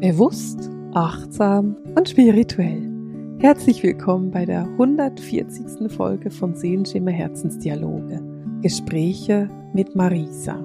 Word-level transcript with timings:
Bewusst, 0.00 0.70
achtsam 0.94 1.76
und 1.94 2.08
spirituell. 2.08 2.90
Herzlich 3.38 3.82
willkommen 3.82 4.30
bei 4.30 4.46
der 4.46 4.62
140. 4.62 5.92
Folge 5.92 6.30
von 6.30 6.54
Seelenschimmer 6.54 7.10
Herzensdialoge. 7.10 8.22
Gespräche 8.62 9.50
mit 9.74 9.94
Marisa. 9.94 10.58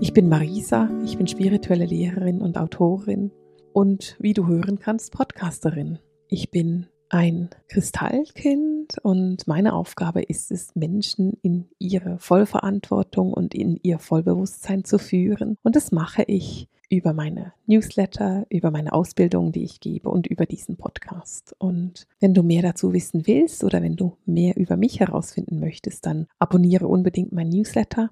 Ich 0.00 0.12
bin 0.12 0.28
Marisa, 0.28 0.90
ich 1.04 1.16
bin 1.16 1.28
spirituelle 1.28 1.86
Lehrerin 1.86 2.42
und 2.42 2.58
Autorin 2.58 3.30
und 3.72 4.16
wie 4.18 4.32
du 4.32 4.48
hören 4.48 4.80
kannst, 4.80 5.12
Podcasterin. 5.12 6.00
Ich 6.26 6.50
bin 6.50 6.88
ein 7.08 7.50
Kristallkind 7.68 8.96
und 9.04 9.46
meine 9.46 9.74
Aufgabe 9.74 10.22
ist 10.22 10.50
es, 10.50 10.74
Menschen 10.74 11.38
in 11.40 11.68
ihre 11.78 12.18
Vollverantwortung 12.18 13.32
und 13.32 13.54
in 13.54 13.78
ihr 13.84 14.00
Vollbewusstsein 14.00 14.82
zu 14.82 14.98
führen. 14.98 15.56
Und 15.62 15.76
das 15.76 15.92
mache 15.92 16.24
ich 16.24 16.68
über 16.88 17.12
meine 17.12 17.52
Newsletter, 17.66 18.46
über 18.48 18.70
meine 18.70 18.92
Ausbildung, 18.92 19.52
die 19.52 19.64
ich 19.64 19.80
gebe 19.80 20.08
und 20.08 20.26
über 20.26 20.46
diesen 20.46 20.76
Podcast. 20.76 21.54
Und 21.58 22.06
wenn 22.20 22.34
du 22.34 22.42
mehr 22.42 22.62
dazu 22.62 22.92
wissen 22.92 23.26
willst 23.26 23.64
oder 23.64 23.82
wenn 23.82 23.96
du 23.96 24.16
mehr 24.24 24.56
über 24.56 24.76
mich 24.76 25.00
herausfinden 25.00 25.60
möchtest, 25.60 26.06
dann 26.06 26.26
abonniere 26.38 26.86
unbedingt 26.86 27.32
mein 27.32 27.48
Newsletter. 27.48 28.10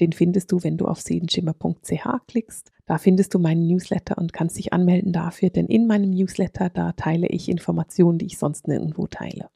Den 0.00 0.12
findest 0.12 0.52
du, 0.52 0.62
wenn 0.62 0.76
du 0.76 0.86
auf 0.86 1.00
seelenschimmer.ch 1.00 2.26
klickst. 2.26 2.72
Da 2.84 2.98
findest 2.98 3.34
du 3.34 3.38
meinen 3.38 3.66
Newsletter 3.66 4.18
und 4.18 4.32
kannst 4.32 4.58
dich 4.58 4.72
anmelden 4.72 5.12
dafür, 5.12 5.50
denn 5.50 5.66
in 5.66 5.86
meinem 5.86 6.10
Newsletter, 6.10 6.70
da 6.70 6.92
teile 6.92 7.28
ich 7.28 7.48
Informationen, 7.48 8.18
die 8.18 8.26
ich 8.26 8.38
sonst 8.38 8.68
nirgendwo 8.68 9.06
teile. 9.06 9.48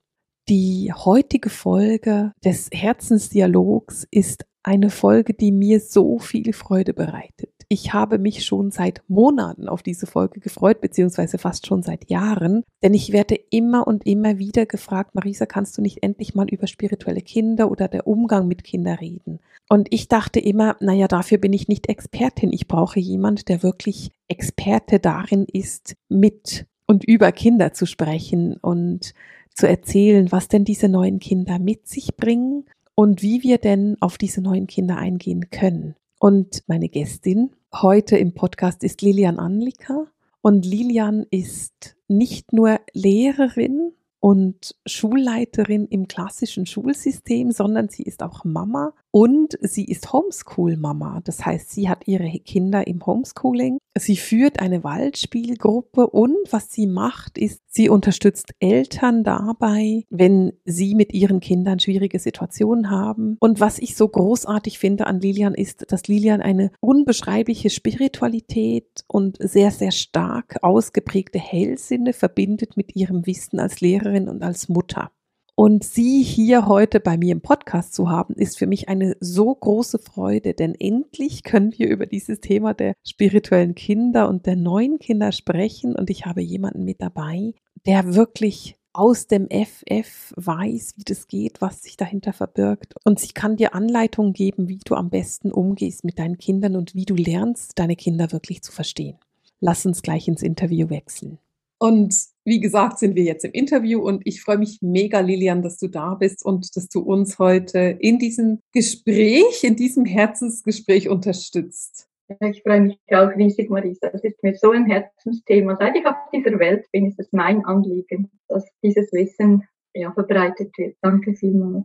Die 0.49 0.93
heutige 0.93 1.51
Folge 1.51 2.33
des 2.45 2.71
Herzensdialogs 2.73 4.07
ist 4.11 4.47
eine 4.63 4.91
Folge, 4.91 5.35
die 5.35 5.53
mir 5.53 5.81
so 5.81 6.19
viel 6.19 6.53
Freude 6.53 6.93
bereitet. 6.93 7.53
Ich 7.73 7.93
habe 7.93 8.19
mich 8.19 8.45
schon 8.45 8.73
seit 8.73 9.01
Monaten 9.07 9.69
auf 9.69 9.85
diese 9.85 10.09
Folge 10.09 10.41
gefreut, 10.41 10.81
beziehungsweise 10.81 11.39
fast 11.39 11.69
schon 11.69 11.85
seit 11.85 12.11
Jahren, 12.11 12.65
denn 12.83 12.95
ich 12.95 13.13
werde 13.13 13.37
immer 13.37 13.87
und 13.87 14.05
immer 14.07 14.39
wieder 14.39 14.67
gefragt, 14.67 15.15
Marisa, 15.15 15.47
kannst 15.47 15.79
du 15.79 15.83
nicht 15.83 16.03
endlich 16.03 16.35
mal 16.35 16.49
über 16.49 16.67
spirituelle 16.67 17.21
Kinder 17.21 17.71
oder 17.71 17.87
der 17.87 18.09
Umgang 18.09 18.49
mit 18.49 18.65
Kindern 18.65 18.97
reden? 18.97 19.39
Und 19.69 19.87
ich 19.93 20.09
dachte 20.09 20.41
immer, 20.41 20.77
naja, 20.81 21.07
dafür 21.07 21.39
bin 21.39 21.53
ich 21.53 21.69
nicht 21.69 21.89
Expertin. 21.89 22.53
Ich 22.53 22.67
brauche 22.67 22.99
jemand, 22.99 23.49
der 23.49 23.63
wirklich 23.63 24.11
Experte 24.27 24.99
darin 24.99 25.47
ist, 25.51 25.95
mit 26.09 26.67
und 26.89 27.05
über 27.05 27.31
Kinder 27.31 27.73
zu 27.73 27.87
sprechen 27.87 28.57
und 28.57 29.15
zu 29.55 29.69
erzählen, 29.69 30.33
was 30.33 30.49
denn 30.49 30.65
diese 30.65 30.89
neuen 30.89 31.21
Kinder 31.21 31.61
mit 31.61 31.87
sich 31.87 32.17
bringen 32.17 32.65
und 32.97 33.23
wie 33.23 33.45
wir 33.45 33.59
denn 33.59 33.97
auf 34.01 34.19
diese 34.19 34.41
neuen 34.41 34.67
Kinder 34.67 34.97
eingehen 34.97 35.51
können. 35.51 35.95
Und 36.19 36.65
meine 36.67 36.89
Gästin 36.89 37.51
heute 37.75 38.17
im 38.17 38.35
Podcast 38.35 38.83
ist 38.85 39.03
Lilian 39.03 39.39
Anlika. 39.39 40.07
Und 40.43 40.65
Lilian 40.65 41.27
ist 41.31 41.97
nicht 42.09 42.53
nur 42.53 42.81
Lehrerin 42.93 43.93
und 44.19 44.75
Schulleiterin 44.87 45.87
im 45.87 46.09
klassischen 46.09 46.67
Schulsystem, 46.67 47.53
sondern 47.53 47.89
sie 47.89 48.03
ist 48.03 48.23
auch 48.23 48.45
Mama 48.45 48.93
und 49.11 49.59
sie 49.61 49.85
ist 49.85 50.13
Homeschool-Mama. 50.13 51.21
Das 51.25 51.45
heißt, 51.45 51.71
sie 51.71 51.89
hat 51.89 52.07
ihre 52.07 52.31
Kinder 52.41 52.87
im 52.87 53.05
Homeschooling. 53.05 53.79
Sie 53.99 54.17
führt 54.17 54.61
eine 54.61 54.85
Waldspielgruppe 54.85 56.07
und 56.07 56.37
was 56.51 56.71
sie 56.71 56.87
macht, 56.87 57.39
ist, 57.39 57.61
sie 57.67 57.89
unterstützt 57.89 58.53
Eltern 58.61 59.25
dabei, 59.25 60.05
wenn 60.11 60.53
sie 60.65 60.95
mit 60.95 61.13
ihren 61.13 61.41
Kindern 61.41 61.81
schwierige 61.81 62.19
Situationen 62.19 62.91
haben. 62.91 63.37
Und 63.41 63.59
was 63.59 63.79
ich 63.79 63.97
so 63.97 64.07
großartig 64.07 64.79
finde 64.79 65.07
an 65.07 65.21
Lilian 65.21 65.55
ist, 65.55 65.91
dass 65.91 66.07
Lilian 66.07 66.41
eine 66.41 66.71
unbeschreibliche 66.81 67.71
Spiritualität 67.71 69.05
und 69.09 69.39
sehr, 69.41 69.73
sehr 69.73 69.93
stark 69.93 70.59
ausgeprägte 70.63 71.39
Hellsinne 71.39 72.13
verbindet 72.13 72.77
mit 72.77 72.95
ihrem 72.95 73.27
Wissen 73.27 73.59
als 73.59 73.81
Lehrerin 73.81 74.29
und 74.29 74.43
als 74.43 74.69
Mutter. 74.69 75.11
Und 75.55 75.85
Sie 75.85 76.23
hier 76.23 76.67
heute 76.67 77.01
bei 77.01 77.17
mir 77.17 77.33
im 77.33 77.41
Podcast 77.41 77.95
zu 77.95 78.09
haben, 78.09 78.35
ist 78.35 78.59
für 78.59 78.67
mich 78.67 78.89
eine 78.89 79.17
so 79.21 79.55
große 79.55 79.99
Freude, 79.99 80.55
denn 80.55 80.75
endlich 80.75 81.43
können 81.43 81.73
wir 81.77 81.89
über 81.89 82.07
dieses 82.07 82.41
Thema 82.41 82.75
der 82.75 82.95
spirituellen 83.07 83.75
Kinder 83.75 84.29
und 84.29 84.47
der 84.47 84.57
neuen 84.57 84.99
Kinder 84.99 85.33
sprechen. 85.33 85.95
Und 85.95 86.11
ich 86.11 86.27
habe 86.27 86.41
jemanden 86.41 86.85
mit 86.85 87.01
dabei, 87.01 87.55
der 87.87 88.15
wirklich 88.15 88.77
aus 88.93 89.27
dem 89.27 89.49
FF 89.49 90.33
weiß, 90.37 90.95
wie 90.97 91.05
das 91.05 91.29
geht, 91.29 91.61
was 91.61 91.83
sich 91.83 91.97
dahinter 91.97 92.33
verbirgt. 92.33 92.95
Und 93.05 93.21
sie 93.21 93.29
kann 93.29 93.57
dir 93.57 93.75
Anleitungen 93.75 94.33
geben, 94.33 94.69
wie 94.69 94.81
du 94.85 94.95
am 94.95 95.11
besten 95.11 95.53
umgehst 95.53 96.05
mit 96.05 96.19
deinen 96.19 96.39
Kindern 96.39 96.77
und 96.77 96.95
wie 96.95 97.05
du 97.05 97.15
lernst, 97.15 97.79
deine 97.79 97.97
Kinder 97.97 98.33
wirklich 98.33 98.63
zu 98.63 98.73
verstehen. 98.73 99.17
Lass 99.61 99.87
uns 99.87 100.03
gleich 100.03 100.27
ins 100.27 100.43
Interview 100.43 100.91
wechseln. 100.91 101.39
Und 101.79 102.15
wie 102.51 102.61
gesagt, 102.61 102.99
sind 102.99 103.15
wir 103.15 103.23
jetzt 103.23 103.45
im 103.45 103.53
Interview 103.53 104.03
und 104.03 104.23
ich 104.27 104.43
freue 104.43 104.59
mich 104.59 104.79
mega, 104.83 105.21
Lilian, 105.21 105.63
dass 105.63 105.79
du 105.79 105.87
da 105.87 106.17
bist 106.17 106.45
und 106.45 106.75
dass 106.75 106.89
du 106.89 106.99
uns 107.01 107.39
heute 107.39 107.97
in 108.01 108.19
diesem 108.19 108.59
Gespräch, 108.73 109.63
in 109.63 109.77
diesem 109.77 110.05
Herzensgespräch 110.05 111.09
unterstützt. 111.09 112.09
Ich 112.41 112.63
freue 112.63 112.81
mich 112.81 112.99
auch 113.13 113.31
riesig, 113.37 113.71
Marisa. 113.71 114.11
Es 114.13 114.25
ist 114.25 114.43
mir 114.43 114.57
so 114.57 114.73
ein 114.73 114.87
Herzensthema. 114.87 115.77
Seit 115.77 115.97
ich 115.97 116.05
auf 116.05 116.17
dieser 116.33 116.59
Welt 116.59 116.87
bin, 116.91 117.07
ist 117.07 117.21
es 117.21 117.29
mein 117.31 117.65
Anliegen, 117.65 118.33
dass 118.49 118.65
dieses 118.83 119.13
Wissen 119.13 119.63
ja, 119.95 120.13
verbreitet 120.13 120.77
wird. 120.77 120.97
Danke 121.03 121.35
vielmals. 121.35 121.85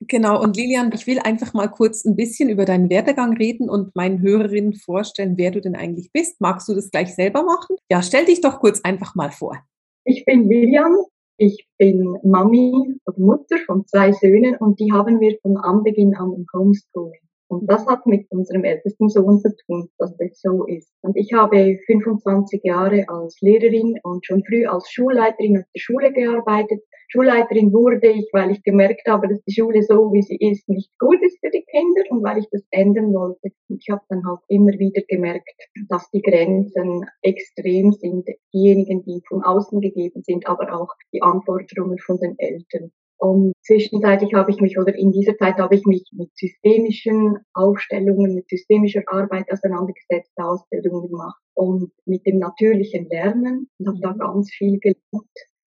Genau, 0.00 0.42
und 0.42 0.56
Lilian, 0.56 0.92
ich 0.94 1.06
will 1.06 1.18
einfach 1.18 1.52
mal 1.52 1.68
kurz 1.68 2.06
ein 2.06 2.16
bisschen 2.16 2.48
über 2.48 2.64
deinen 2.64 2.88
Werdegang 2.88 3.36
reden 3.36 3.68
und 3.68 3.94
meinen 3.94 4.22
Hörerinnen 4.22 4.74
vorstellen, 4.74 5.36
wer 5.36 5.50
du 5.50 5.60
denn 5.60 5.76
eigentlich 5.76 6.10
bist. 6.10 6.40
Magst 6.40 6.68
du 6.68 6.74
das 6.74 6.90
gleich 6.90 7.14
selber 7.14 7.42
machen? 7.42 7.76
Ja, 7.90 8.02
stell 8.02 8.24
dich 8.24 8.40
doch 8.40 8.60
kurz 8.60 8.80
einfach 8.82 9.14
mal 9.14 9.30
vor. 9.30 9.62
Ich 10.08 10.24
bin 10.24 10.48
Lilian, 10.48 10.96
ich 11.36 11.66
bin 11.78 12.16
Mami 12.22 12.94
oder 13.06 13.18
Mutter 13.18 13.56
von 13.66 13.84
zwei 13.86 14.12
Söhnen 14.12 14.54
und 14.56 14.78
die 14.78 14.92
haben 14.92 15.18
wir 15.18 15.36
von 15.42 15.56
Anbeginn 15.56 16.14
an 16.14 16.32
im 16.32 16.46
Homeschooling. 16.54 17.18
Und 17.48 17.68
das 17.68 17.84
hat 17.88 18.06
mit 18.06 18.30
unserem 18.30 18.62
ältesten 18.62 19.08
Sohn 19.08 19.40
zu 19.40 19.52
tun, 19.66 19.88
dass 19.98 20.16
das 20.16 20.40
so 20.40 20.64
ist. 20.64 20.92
Und 21.00 21.16
ich 21.16 21.32
habe 21.32 21.76
25 21.86 22.60
Jahre 22.62 23.04
als 23.08 23.40
Lehrerin 23.40 23.98
und 24.04 24.24
schon 24.24 24.44
früh 24.44 24.64
als 24.66 24.88
Schulleiterin 24.92 25.58
auf 25.58 25.64
der 25.74 25.80
Schule 25.80 26.12
gearbeitet. 26.12 26.84
Schulleiterin 27.08 27.72
wurde 27.72 28.10
ich, 28.10 28.28
weil 28.32 28.50
ich 28.50 28.62
gemerkt 28.62 29.06
habe, 29.08 29.28
dass 29.28 29.42
die 29.44 29.54
Schule 29.54 29.82
so, 29.82 30.12
wie 30.12 30.22
sie 30.22 30.36
ist, 30.36 30.68
nicht 30.68 30.90
gut 30.98 31.18
ist 31.22 31.38
für 31.40 31.50
die 31.50 31.64
Kinder 31.64 32.02
und 32.10 32.22
weil 32.24 32.38
ich 32.38 32.48
das 32.50 32.62
ändern 32.70 33.12
wollte. 33.14 33.52
Ich 33.68 33.88
habe 33.90 34.02
dann 34.08 34.26
halt 34.26 34.40
immer 34.48 34.72
wieder 34.72 35.02
gemerkt, 35.08 35.48
dass 35.88 36.10
die 36.10 36.22
Grenzen 36.22 37.04
extrem 37.22 37.92
sind, 37.92 38.26
diejenigen, 38.52 39.04
die 39.04 39.22
von 39.28 39.42
außen 39.42 39.80
gegeben 39.80 40.22
sind, 40.22 40.46
aber 40.48 40.72
auch 40.74 40.92
die 41.12 41.22
Anforderungen 41.22 41.98
von 41.98 42.18
den 42.18 42.34
Eltern. 42.38 42.90
Und 43.18 43.54
zwischenzeitlich 43.62 44.34
habe 44.34 44.50
ich 44.50 44.60
mich, 44.60 44.78
oder 44.78 44.94
in 44.94 45.10
dieser 45.10 45.36
Zeit 45.38 45.56
habe 45.56 45.74
ich 45.74 45.86
mich 45.86 46.04
mit 46.12 46.36
systemischen 46.36 47.38
Aufstellungen, 47.54 48.34
mit 48.34 48.48
systemischer 48.48 49.02
Arbeit 49.06 49.50
auseinandergesetzt, 49.50 50.32
Ausbildungen 50.36 51.08
gemacht 51.08 51.40
und 51.54 51.90
mit 52.04 52.26
dem 52.26 52.38
natürlichen 52.38 53.08
Lernen 53.08 53.70
und 53.78 53.88
habe 53.88 53.98
da 54.00 54.12
ganz 54.12 54.50
viel 54.52 54.78
gelernt. 54.80 55.30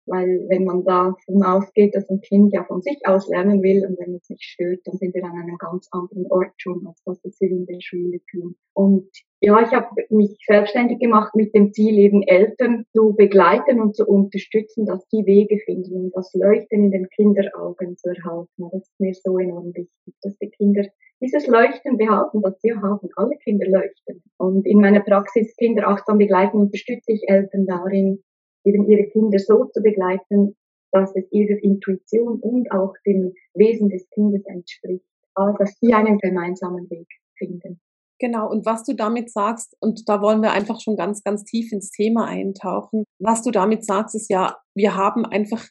Weil 0.09 0.45
wenn 0.49 0.65
man 0.65 0.83
davon 0.83 1.43
ausgeht, 1.43 1.95
dass 1.95 2.09
ein 2.09 2.21
Kind 2.21 2.51
ja 2.51 2.63
von 2.63 2.81
sich 2.81 2.99
aus 3.05 3.29
lernen 3.29 3.61
will 3.61 3.85
und 3.85 3.97
wenn 3.99 4.15
es 4.15 4.25
sich 4.25 4.41
stört, 4.41 4.79
dann 4.85 4.97
sind 4.97 5.13
wir 5.13 5.23
an 5.23 5.37
einem 5.37 5.57
ganz 5.57 5.87
anderen 5.91 6.25
Ort 6.31 6.53
schon, 6.57 6.85
als 6.87 7.01
was 7.05 7.21
wir 7.23 7.49
in 7.49 7.65
der 7.65 7.79
Schule 7.79 8.19
tun. 8.31 8.55
Und 8.73 9.07
ja, 9.41 9.61
ich 9.61 9.71
habe 9.71 9.87
mich 10.09 10.37
selbstständig 10.45 10.99
gemacht 10.99 11.33
mit 11.35 11.55
dem 11.55 11.71
Ziel, 11.71 11.97
eben 11.97 12.23
Eltern 12.23 12.85
zu 12.91 13.13
begleiten 13.15 13.79
und 13.79 13.95
zu 13.95 14.05
unterstützen, 14.05 14.85
dass 14.85 15.07
die 15.07 15.25
Wege 15.25 15.59
finden 15.59 15.93
und 15.93 16.15
das 16.15 16.33
Leuchten 16.33 16.85
in 16.85 16.91
den 16.91 17.07
Kinderaugen 17.09 17.95
zu 17.95 18.09
erhalten. 18.09 18.69
Das 18.71 18.81
ist 18.81 18.99
mir 18.99 19.13
so 19.13 19.37
enorm 19.37 19.67
wichtig, 19.67 20.13
dass 20.21 20.37
die 20.39 20.49
Kinder 20.49 20.83
dieses 21.21 21.47
Leuchten 21.47 21.97
behalten, 21.97 22.41
das 22.41 22.59
sie 22.61 22.73
haben. 22.73 23.09
Alle 23.15 23.35
Kinder 23.37 23.67
leuchten. 23.67 24.23
Und 24.37 24.65
in 24.65 24.79
meiner 24.79 25.01
Praxis 25.01 25.55
Kinder 25.57 25.87
achtsam 25.87 26.17
begleiten 26.17 26.57
unterstütze 26.57 27.11
ich 27.11 27.27
Eltern 27.27 27.65
darin, 27.65 28.23
eben 28.63 28.89
ihre 28.89 29.07
Kinder 29.09 29.39
so 29.39 29.65
zu 29.65 29.81
begleiten, 29.81 30.55
dass 30.91 31.15
es 31.15 31.31
ihrer 31.31 31.61
Intuition 31.61 32.39
und 32.39 32.71
auch 32.71 32.93
dem 33.05 33.33
Wesen 33.53 33.89
des 33.89 34.09
Kindes 34.09 34.43
entspricht. 34.45 35.05
Also, 35.35 35.57
dass 35.57 35.77
sie 35.79 35.93
einen 35.93 36.17
gemeinsamen 36.17 36.89
Weg 36.89 37.07
finden. 37.37 37.79
Genau, 38.19 38.49
und 38.49 38.65
was 38.65 38.83
du 38.83 38.93
damit 38.93 39.31
sagst, 39.31 39.77
und 39.79 40.09
da 40.09 40.21
wollen 40.21 40.41
wir 40.41 40.51
einfach 40.51 40.81
schon 40.81 40.97
ganz, 40.97 41.23
ganz 41.23 41.45
tief 41.45 41.71
ins 41.71 41.89
Thema 41.89 42.25
eintauchen, 42.25 43.05
was 43.17 43.43
du 43.43 43.51
damit 43.51 43.85
sagst, 43.85 44.13
ist 44.13 44.29
ja, 44.29 44.57
wir 44.75 44.95
haben 44.95 45.25
einfach 45.25 45.65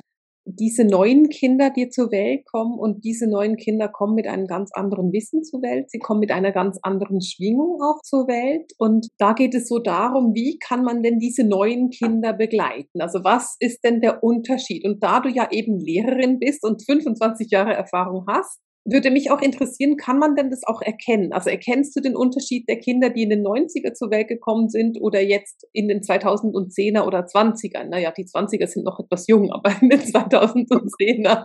diese 0.50 0.84
neuen 0.84 1.28
Kinder, 1.28 1.70
die 1.70 1.90
zur 1.90 2.10
Welt 2.10 2.46
kommen 2.46 2.78
und 2.78 3.04
diese 3.04 3.28
neuen 3.28 3.56
Kinder 3.56 3.88
kommen 3.88 4.14
mit 4.14 4.26
einem 4.26 4.46
ganz 4.46 4.70
anderen 4.72 5.12
Wissen 5.12 5.44
zur 5.44 5.60
Welt. 5.62 5.90
Sie 5.90 5.98
kommen 5.98 6.20
mit 6.20 6.30
einer 6.30 6.52
ganz 6.52 6.78
anderen 6.82 7.20
Schwingung 7.20 7.80
auch 7.82 8.00
zur 8.02 8.26
Welt. 8.28 8.72
Und 8.78 9.08
da 9.18 9.34
geht 9.34 9.54
es 9.54 9.68
so 9.68 9.78
darum, 9.78 10.34
wie 10.34 10.58
kann 10.58 10.82
man 10.82 11.02
denn 11.02 11.18
diese 11.18 11.44
neuen 11.44 11.90
Kinder 11.90 12.32
begleiten? 12.32 13.00
Also 13.00 13.24
was 13.24 13.56
ist 13.60 13.84
denn 13.84 14.00
der 14.00 14.22
Unterschied? 14.22 14.84
Und 14.86 15.02
da 15.02 15.20
du 15.20 15.28
ja 15.28 15.48
eben 15.50 15.78
Lehrerin 15.78 16.38
bist 16.38 16.64
und 16.64 16.84
25 16.84 17.50
Jahre 17.50 17.74
Erfahrung 17.74 18.24
hast, 18.28 18.58
würde 18.84 19.10
mich 19.10 19.30
auch 19.30 19.42
interessieren, 19.42 19.96
kann 19.96 20.18
man 20.18 20.34
denn 20.34 20.50
das 20.50 20.64
auch 20.64 20.80
erkennen? 20.80 21.32
Also 21.32 21.50
erkennst 21.50 21.94
du 21.96 22.00
den 22.00 22.16
Unterschied 22.16 22.68
der 22.68 22.78
Kinder, 22.78 23.10
die 23.10 23.22
in 23.22 23.30
den 23.30 23.44
90er 23.44 23.92
zur 23.92 24.10
Welt 24.10 24.28
gekommen 24.28 24.68
sind 24.68 24.98
oder 25.00 25.20
jetzt 25.20 25.66
in 25.72 25.88
den 25.88 26.00
2010er 26.00 27.06
oder 27.06 27.26
20er? 27.26 27.84
Naja, 27.84 28.12
die 28.16 28.24
20er 28.24 28.66
sind 28.66 28.84
noch 28.84 28.98
etwas 29.00 29.26
jung, 29.26 29.50
aber 29.52 29.72
in 29.80 29.90
den 29.90 30.00
2010er. 30.00 31.44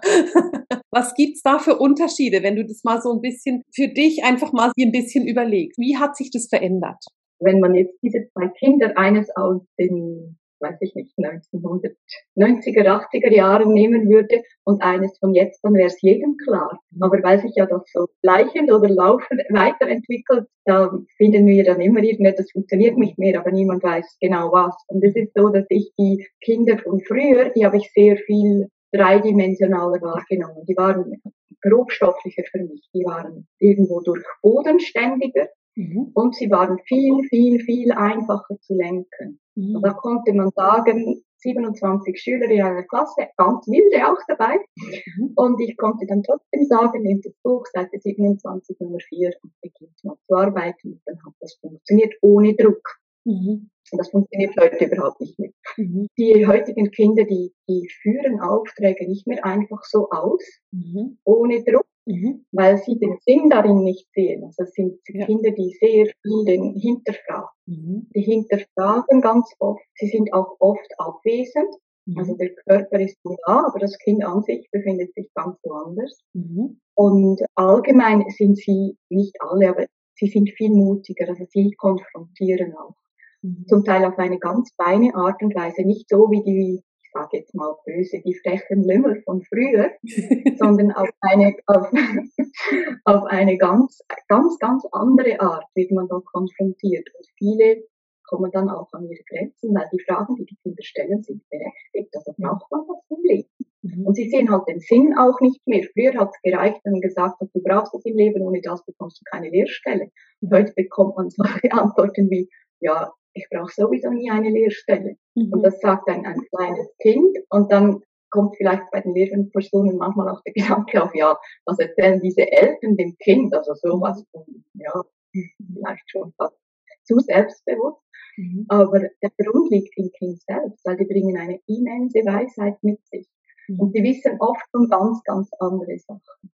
Was 0.92 1.14
gibt's 1.16 1.42
da 1.42 1.60
für 1.60 1.78
Unterschiede, 1.78 2.44
wenn 2.44 2.56
du 2.56 2.66
das 2.66 2.84
mal 2.84 3.02
so 3.02 3.12
ein 3.12 3.22
bisschen 3.22 3.64
für 3.74 3.88
dich 3.88 4.24
einfach 4.24 4.54
mal 4.54 4.72
ein 4.80 4.92
bisschen 4.92 5.28
überlegst? 5.28 5.78
Wie 5.80 5.98
hat 5.98 6.16
sich 6.16 6.30
das 6.32 6.48
verändert? 6.48 7.04
Wenn 7.40 7.60
man 7.60 7.76
jetzt 7.76 7.98
diese 8.02 8.28
zwei 8.32 8.48
Kinder, 8.60 8.94
eines 8.96 9.30
aus 9.36 9.62
den 9.78 10.38
weiß 10.60 10.78
ich 10.82 10.96
nicht, 10.96 11.14
1990er, 11.18 12.86
80er 12.86 13.32
Jahren 13.32 13.74
nehmen 13.74 14.10
würde 14.10 14.42
und 14.64 14.82
eines 14.82 15.18
von 15.20 15.34
jetzt, 15.34 15.64
dann 15.64 15.74
wäre 15.74 15.88
es 15.88 16.02
jedem 16.02 16.38
klar. 16.38 16.80
Aber 17.00 17.22
weil 17.24 17.40
sich 17.40 17.54
ja 17.56 17.66
das 17.66 17.84
so 17.92 18.08
gleichend 18.22 18.72
oder 18.72 18.90
laufend 18.90 19.42
weiterentwickelt, 19.50 20.48
da 20.66 20.92
finden 21.18 21.46
wir 21.48 21.64
dann 21.64 21.82
immer 21.82 22.02
irgendetwas 22.02 22.52
funktioniert 22.52 22.98
nicht 22.98 23.18
mehr, 23.18 23.40
aber 23.40 23.52
niemand 23.52 23.84
weiß 23.84 24.18
genau 24.22 24.52
was. 24.52 24.76
Und 24.88 25.04
es 25.04 25.16
ist 25.16 25.34
so, 25.36 25.50
dass 25.50 25.66
ich 25.70 25.92
die 25.98 26.26
Kinder 26.42 26.78
von 26.78 27.02
früher, 27.02 27.50
die 27.50 27.66
habe 27.66 27.78
ich 27.78 27.92
sehr 27.94 28.18
viel 28.18 28.70
dreidimensionaler 28.94 30.02
wahrgenommen. 30.02 30.66
Die 30.68 30.78
waren 30.78 31.22
grobstofflicher 31.64 32.44
für 32.52 32.60
mich. 32.60 32.88
Die 32.94 33.04
waren 33.06 33.48
irgendwo 33.60 34.02
durch 34.02 34.24
bodenständiger, 34.42 35.48
Mhm. 35.76 36.12
Und 36.14 36.36
sie 36.36 36.50
waren 36.52 36.80
viel, 36.86 37.24
viel, 37.30 37.60
viel 37.60 37.92
einfacher 37.92 38.60
zu 38.62 38.76
lenken. 38.76 39.40
Mhm. 39.56 39.82
Da 39.82 39.94
konnte 39.94 40.34
man 40.34 40.50
sagen, 40.52 41.24
27 41.38 42.20
Schüler 42.20 42.50
in 42.50 42.62
einer 42.62 42.84
Klasse, 42.84 43.28
ganz 43.38 43.68
wilde 43.68 44.08
auch 44.08 44.20
dabei. 44.28 44.58
Mhm. 44.76 45.34
Und 45.36 45.60
ich 45.60 45.76
konnte 45.78 46.06
dann 46.06 46.24
trotzdem 46.24 46.66
sagen, 46.66 47.02
nehmt 47.02 47.26
das 47.26 47.34
Buch, 47.44 47.66
Seite 47.74 48.00
27, 48.00 48.80
Nummer 48.80 49.00
4 49.00 49.34
und 49.44 49.54
beginnt 49.62 50.04
mal 50.04 50.16
zu 50.28 50.36
arbeiten. 50.36 50.94
Und 50.94 51.02
dann 51.06 51.18
hat 51.26 51.34
das 51.40 51.56
funktioniert 51.56 52.14
ohne 52.22 52.56
Druck. 52.56 53.00
Mhm. 53.26 53.70
Und 53.92 54.00
das 54.00 54.10
funktioniert 54.10 54.56
heute 54.60 54.86
überhaupt 54.86 55.22
nicht 55.22 55.38
mehr. 55.38 55.52
Mhm. 55.78 56.08
Die 56.18 56.48
heutigen 56.48 56.92
Kinder, 56.92 57.26
die, 57.26 57.54
die 57.68 57.90
führen 58.02 58.40
Aufträge 58.40 59.08
nicht 59.08 59.28
mehr 59.28 59.44
einfach 59.46 59.84
so 59.84 60.10
aus, 60.10 60.44
mhm. 60.72 61.18
ohne 61.24 61.64
Druck, 61.64 61.86
Mhm. 62.06 62.46
weil 62.52 62.78
sie 62.80 63.00
den 63.00 63.18
Sinn 63.26 63.50
darin 63.50 63.84
nicht 63.84 64.08
sehen. 64.14 64.44
Also 64.44 64.64
es 64.64 64.74
sind 64.74 65.00
ja. 65.08 65.26
Kinder, 65.26 65.52
die 65.52 65.70
sehr 65.80 66.06
viel 66.22 66.46
den 66.46 66.74
hinterfragen. 66.76 67.50
Mhm. 67.66 68.08
Die 68.14 68.22
hinterfragen 68.22 69.22
ganz 69.22 69.50
oft. 69.60 69.84
Sie 69.96 70.08
sind 70.08 70.34
auch 70.34 70.56
oft 70.60 70.88
abwesend. 70.98 71.74
Mhm. 72.06 72.18
Also 72.18 72.36
der 72.36 72.54
Körper 72.56 73.00
ist 73.00 73.18
da, 73.24 73.68
aber 73.68 73.80
das 73.80 73.98
Kind 74.00 74.24
an 74.26 74.42
sich 74.44 74.68
befindet 74.72 75.14
sich 75.14 75.30
ganz 75.34 75.58
woanders. 75.64 76.20
Mhm. 76.34 76.80
Und 76.96 77.42
allgemein 77.56 78.26
sind 78.38 78.58
sie, 78.58 78.98
nicht 79.10 79.36
alle, 79.40 79.70
aber 79.70 79.86
sie 80.16 80.28
sind 80.28 80.50
viel 80.52 80.72
mutiger. 80.72 81.30
Also 81.30 81.46
sie 81.50 81.72
konfrontieren 81.78 82.74
auch. 82.76 82.96
Mhm. 83.42 83.66
Zum 83.68 83.86
Teil 83.86 84.04
auf 84.04 84.18
eine 84.20 84.40
ganz 84.40 84.74
feine 84.76 85.16
Art 85.16 85.42
und 85.42 85.56
Weise. 85.56 85.84
Nicht 85.84 86.10
so 86.10 86.30
wie 86.30 86.44
die 86.44 86.84
sage 87.14 87.38
jetzt 87.38 87.56
mal 87.56 87.76
böse, 87.86 88.22
die 88.26 88.34
frechen 88.36 88.84
Lümmel 88.84 89.22
von 89.24 89.42
früher, 89.44 89.92
sondern 90.58 90.92
auf 90.92 91.10
eine, 91.22 91.56
auf, 91.68 91.92
auf 93.06 93.24
eine 93.26 93.58
ganz, 93.58 94.02
ganz, 94.28 94.58
ganz 94.60 94.86
andere 94.92 95.40
Art 95.40 95.66
wird 95.76 95.92
man 95.92 96.08
da 96.08 96.20
konfrontiert. 96.32 97.08
Und 97.16 97.28
viele 97.38 97.84
kommen 98.28 98.52
dann 98.52 98.70
auch 98.70 98.92
an 98.94 99.08
ihre 99.10 99.24
Grenzen, 99.30 99.76
weil 99.76 99.88
die 99.92 100.04
Fragen, 100.08 100.36
die 100.36 100.46
die 100.46 100.58
Kinder 100.64 100.82
stellen, 100.82 101.24
sind 101.24 101.44
berechtigt. 101.50 102.16
Also 102.16 102.34
braucht 102.38 102.72
man 102.72 102.82
das 102.88 103.18
im 103.18 103.24
Leben. 103.24 103.50
Mhm. 103.84 104.08
Und 104.08 104.16
sie 104.16 104.30
sehen 104.30 104.50
halt 104.50 104.68
den 104.68 104.80
Sinn 104.80 105.16
auch 105.18 105.40
nicht 105.42 105.62
mehr. 105.68 105.84
Früher 105.94 106.14
hat 106.20 106.32
es 106.34 106.42
gereicht, 106.42 106.80
wenn 106.84 106.94
man 106.94 107.02
gesagt 107.02 107.40
hat, 107.40 107.50
du 107.54 107.62
brauchst 107.62 107.94
das 107.94 108.06
im 108.06 108.18
Leben, 108.18 108.42
ohne 108.42 108.62
das 108.62 108.84
bekommst 108.86 109.20
du 109.20 109.24
keine 109.30 109.50
Lehrstelle. 109.50 110.10
Und 110.42 110.54
heute 110.54 110.74
bekommt 110.76 111.18
man 111.18 111.30
solche 111.30 111.72
Antworten 111.72 112.30
wie, 112.30 112.50
ja, 112.80 113.12
ich 113.34 113.48
brauche 113.50 113.72
sowieso 113.72 114.10
nie 114.10 114.30
eine 114.30 114.50
Lehrstelle. 114.50 115.18
Mhm. 115.36 115.54
Und 115.54 115.64
das 115.64 115.80
sagt 115.80 116.08
ein, 116.10 116.26
ein 116.26 116.42
kleines 116.50 116.96
Kind 117.00 117.38
und 117.50 117.72
dann 117.72 118.02
kommt 118.30 118.56
vielleicht 118.58 118.90
bei 118.92 119.02
den 119.02 119.14
Lehrpersonen 119.14 119.98
manchmal 119.98 120.30
auch 120.30 120.42
der 120.42 120.54
Gedanke 120.54 121.04
auf, 121.04 121.14
ja, 121.14 121.38
was 121.66 121.80
erzählen 121.80 122.20
diese 122.20 122.52
Eltern 122.52 122.98
dem 122.98 123.16
Kind? 123.18 123.54
Also 123.54 123.74
sowas 123.76 124.26
von, 124.32 124.44
ja, 124.74 125.04
vielleicht 125.32 126.10
schon 126.10 126.34
fast 126.38 126.58
zu 127.04 127.20
selbstbewusst. 127.20 128.02
Mhm. 128.38 128.66
Aber 128.70 129.00
der 129.00 129.32
Grund 129.38 129.70
liegt 129.70 129.96
im 129.98 130.12
Kind 130.12 130.42
selbst, 130.42 130.84
weil 130.86 130.98
die 130.98 131.06
bringen 131.06 131.38
eine 131.38 131.60
immense 131.68 132.20
Weisheit 132.20 132.82
mit 132.82 133.06
sich. 133.06 133.28
Mhm. 133.68 133.80
Und 133.80 133.96
die 133.96 134.04
wissen 134.04 134.38
oft 134.40 134.66
schon 134.72 134.90
ganz, 134.90 135.24
ganz 135.24 135.50
andere 135.60 135.98
Sachen. 136.00 136.52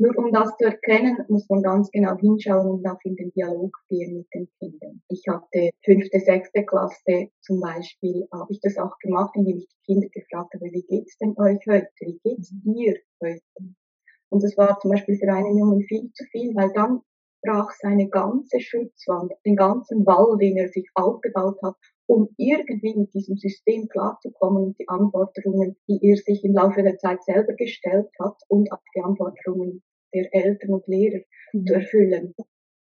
Nur 0.00 0.16
um 0.16 0.32
das 0.32 0.56
zu 0.56 0.64
erkennen, 0.64 1.18
muss 1.28 1.46
man 1.50 1.62
ganz 1.62 1.90
genau 1.90 2.16
hinschauen 2.16 2.66
und 2.70 2.88
auch 2.88 2.96
in 3.04 3.16
den 3.16 3.30
Dialog 3.32 3.70
gehen 3.90 4.16
mit 4.16 4.28
den 4.32 4.48
Kindern. 4.58 5.02
Ich 5.08 5.22
hatte 5.28 5.68
fünfte, 5.84 6.20
sechste 6.20 6.64
Klasse 6.64 7.28
zum 7.42 7.60
Beispiel, 7.60 8.26
habe 8.32 8.50
ich 8.50 8.60
das 8.62 8.78
auch 8.78 8.96
gemacht, 9.00 9.32
indem 9.34 9.58
ich 9.58 9.68
die 9.68 9.92
Kinder 9.92 10.08
gefragt 10.08 10.54
habe, 10.54 10.72
wie 10.72 10.86
geht's 10.88 11.18
denn 11.18 11.34
euch 11.36 11.60
heute? 11.68 11.84
Wie 12.00 12.18
geht's 12.24 12.50
dir 12.50 12.94
heute? 13.22 13.42
Und 14.30 14.42
das 14.42 14.56
war 14.56 14.78
zum 14.80 14.92
Beispiel 14.92 15.18
für 15.18 15.30
einen 15.30 15.58
Jungen 15.58 15.82
viel 15.82 16.10
zu 16.14 16.24
viel, 16.32 16.54
weil 16.54 16.72
dann 16.72 17.02
brach 17.42 17.70
seine 17.82 18.08
ganze 18.08 18.58
Schutzwand, 18.58 19.32
den 19.44 19.56
ganzen 19.56 20.06
Wall, 20.06 20.38
den 20.38 20.56
er 20.56 20.68
sich 20.68 20.88
aufgebaut 20.94 21.58
hat, 21.62 21.76
um 22.10 22.28
irgendwie 22.36 22.96
mit 22.96 23.14
diesem 23.14 23.36
System 23.36 23.86
klarzukommen 23.88 24.64
und 24.64 24.78
die 24.80 24.88
Anforderungen, 24.88 25.76
die 25.86 26.00
er 26.02 26.16
sich 26.16 26.42
im 26.42 26.54
Laufe 26.54 26.82
der 26.82 26.98
Zeit 26.98 27.22
selber 27.22 27.52
gestellt 27.52 28.08
hat 28.18 28.36
und 28.48 28.72
auch 28.72 28.82
die 28.96 29.00
Anforderungen 29.00 29.80
der 30.12 30.34
Eltern 30.34 30.74
und 30.74 30.88
Lehrer 30.88 31.20
mhm. 31.52 31.66
zu 31.66 31.74
erfüllen. 31.74 32.34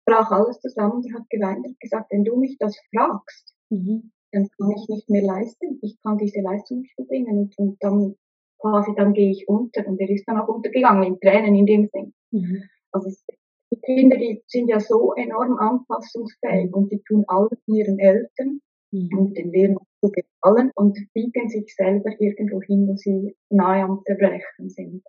Brach 0.05 0.31
alles 0.31 0.61
zusammen 0.61 1.03
und 1.03 1.13
hat 1.13 1.29
geweint 1.29 1.65
und 1.65 1.77
gesagt, 1.77 2.09
wenn 2.11 2.23
du 2.23 2.37
mich 2.37 2.55
das 2.57 2.79
fragst, 2.95 3.53
mhm. 3.69 4.13
dann 4.31 4.47
kann 4.57 4.71
ich 4.71 4.87
nicht 4.87 5.09
mehr 5.09 5.23
leisten. 5.23 5.77
Ich 5.81 5.97
kann 6.01 6.17
diese 6.17 6.39
Leistung 6.39 6.79
nicht 6.79 6.95
verbringen 6.95 7.37
und, 7.37 7.57
und 7.57 7.83
dann 7.83 8.15
quasi 8.59 8.93
dann 8.95 9.11
gehe 9.11 9.31
ich 9.31 9.45
unter 9.49 9.85
und 9.85 9.99
er 9.99 10.09
ist 10.09 10.23
dann 10.25 10.39
auch 10.39 10.47
untergegangen 10.47 11.03
in 11.03 11.19
Tränen 11.19 11.53
in 11.53 11.65
dem 11.65 11.89
Sinn. 11.91 12.13
Mhm. 12.31 12.63
Also 12.93 13.09
die 13.73 13.79
Kinder, 13.81 14.15
die 14.15 14.41
sind 14.47 14.69
ja 14.69 14.79
so 14.79 15.13
enorm 15.15 15.57
anpassungsfähig 15.57 16.73
und 16.73 16.93
die 16.93 17.01
tun 17.05 17.25
alles 17.27 17.59
ihren 17.67 17.99
Eltern 17.99 18.47
mhm. 18.47 18.61
Und 19.17 19.37
den 19.37 19.51
Lehrern 19.51 19.77
zu 20.01 20.11
gefallen 20.11 20.71
und 20.75 20.97
biegen 21.13 21.49
sich 21.49 21.73
selber 21.75 22.11
irgendwo 22.19 22.61
hin, 22.61 22.87
wo 22.87 22.95
sie 22.95 23.35
nahe 23.49 23.83
am 23.83 24.01
Zerbrechen 24.05 24.69
sind. 24.69 25.03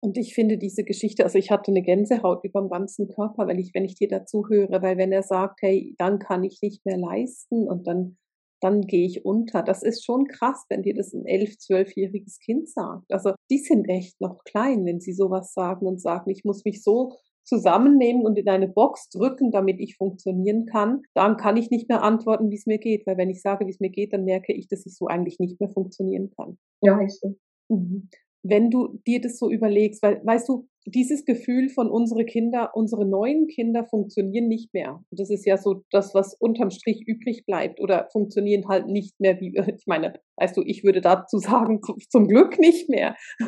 Und 0.00 0.18
ich 0.18 0.34
finde 0.34 0.58
diese 0.58 0.84
Geschichte, 0.84 1.24
also 1.24 1.38
ich 1.38 1.50
hatte 1.50 1.70
eine 1.70 1.82
Gänsehaut 1.82 2.44
über 2.44 2.60
den 2.60 2.70
ganzen 2.70 3.08
Körper, 3.08 3.46
wenn 3.48 3.58
ich, 3.58 3.72
wenn 3.74 3.84
ich 3.84 3.96
dir 3.96 4.08
dazu 4.08 4.46
höre, 4.48 4.82
weil 4.82 4.98
wenn 4.98 5.10
er 5.10 5.22
sagt, 5.22 5.62
hey, 5.62 5.94
dann 5.98 6.18
kann 6.18 6.44
ich 6.44 6.60
nicht 6.62 6.84
mehr 6.84 6.98
leisten 6.98 7.66
und 7.66 7.86
dann, 7.86 8.16
dann 8.60 8.82
gehe 8.82 9.06
ich 9.06 9.24
unter. 9.24 9.62
Das 9.62 9.82
ist 9.82 10.04
schon 10.04 10.26
krass, 10.26 10.64
wenn 10.68 10.82
dir 10.82 10.94
das 10.94 11.12
ein 11.12 11.26
elf, 11.26 11.58
zwölfjähriges 11.58 12.38
Kind 12.38 12.68
sagt. 12.68 13.10
Also 13.10 13.32
die 13.50 13.58
sind 13.58 13.88
echt 13.88 14.20
noch 14.20 14.44
klein, 14.44 14.84
wenn 14.84 15.00
sie 15.00 15.12
sowas 15.12 15.52
sagen 15.54 15.86
und 15.86 16.00
sagen, 16.00 16.30
ich 16.30 16.44
muss 16.44 16.64
mich 16.64 16.82
so 16.82 17.16
zusammennehmen 17.46 18.26
und 18.26 18.38
in 18.38 18.48
eine 18.48 18.68
Box 18.68 19.08
drücken, 19.08 19.50
damit 19.50 19.80
ich 19.80 19.96
funktionieren 19.96 20.66
kann, 20.66 21.02
dann 21.14 21.36
kann 21.36 21.56
ich 21.56 21.70
nicht 21.70 21.88
mehr 21.88 22.02
antworten, 22.02 22.50
wie 22.50 22.56
es 22.56 22.66
mir 22.66 22.78
geht. 22.78 23.06
Weil 23.06 23.16
wenn 23.16 23.30
ich 23.30 23.40
sage, 23.40 23.66
wie 23.66 23.70
es 23.70 23.80
mir 23.80 23.90
geht, 23.90 24.12
dann 24.12 24.24
merke 24.24 24.52
ich, 24.52 24.68
dass 24.68 24.84
ich 24.84 24.96
so 24.96 25.06
eigentlich 25.06 25.38
nicht 25.38 25.60
mehr 25.60 25.70
funktionieren 25.70 26.30
kann. 26.36 26.58
Ja, 26.82 26.98
so. 27.08 27.36
Mhm 27.68 28.08
wenn 28.48 28.70
du 28.70 29.00
dir 29.06 29.20
das 29.20 29.38
so 29.38 29.50
überlegst, 29.50 30.02
weil, 30.02 30.24
weißt 30.24 30.48
du, 30.48 30.68
dieses 30.86 31.24
Gefühl 31.24 31.68
von 31.68 31.90
unsere 31.90 32.24
Kinder, 32.24 32.70
unsere 32.74 33.04
neuen 33.04 33.48
Kinder 33.48 33.84
funktionieren 33.84 34.46
nicht 34.46 34.72
mehr. 34.72 35.02
Und 35.10 35.20
das 35.20 35.30
ist 35.30 35.44
ja 35.44 35.56
so 35.56 35.82
das, 35.90 36.14
was 36.14 36.34
unterm 36.38 36.70
Strich 36.70 37.02
übrig 37.06 37.44
bleibt 37.44 37.80
oder 37.80 38.08
funktionieren 38.12 38.68
halt 38.68 38.86
nicht 38.86 39.18
mehr 39.18 39.40
wie, 39.40 39.52
ich 39.76 39.86
meine, 39.86 40.14
weißt 40.36 40.56
du, 40.56 40.62
ich 40.64 40.84
würde 40.84 41.00
dazu 41.00 41.38
sagen, 41.38 41.80
zum 42.08 42.28
Glück 42.28 42.58
nicht 42.60 42.88
mehr. 42.88 43.16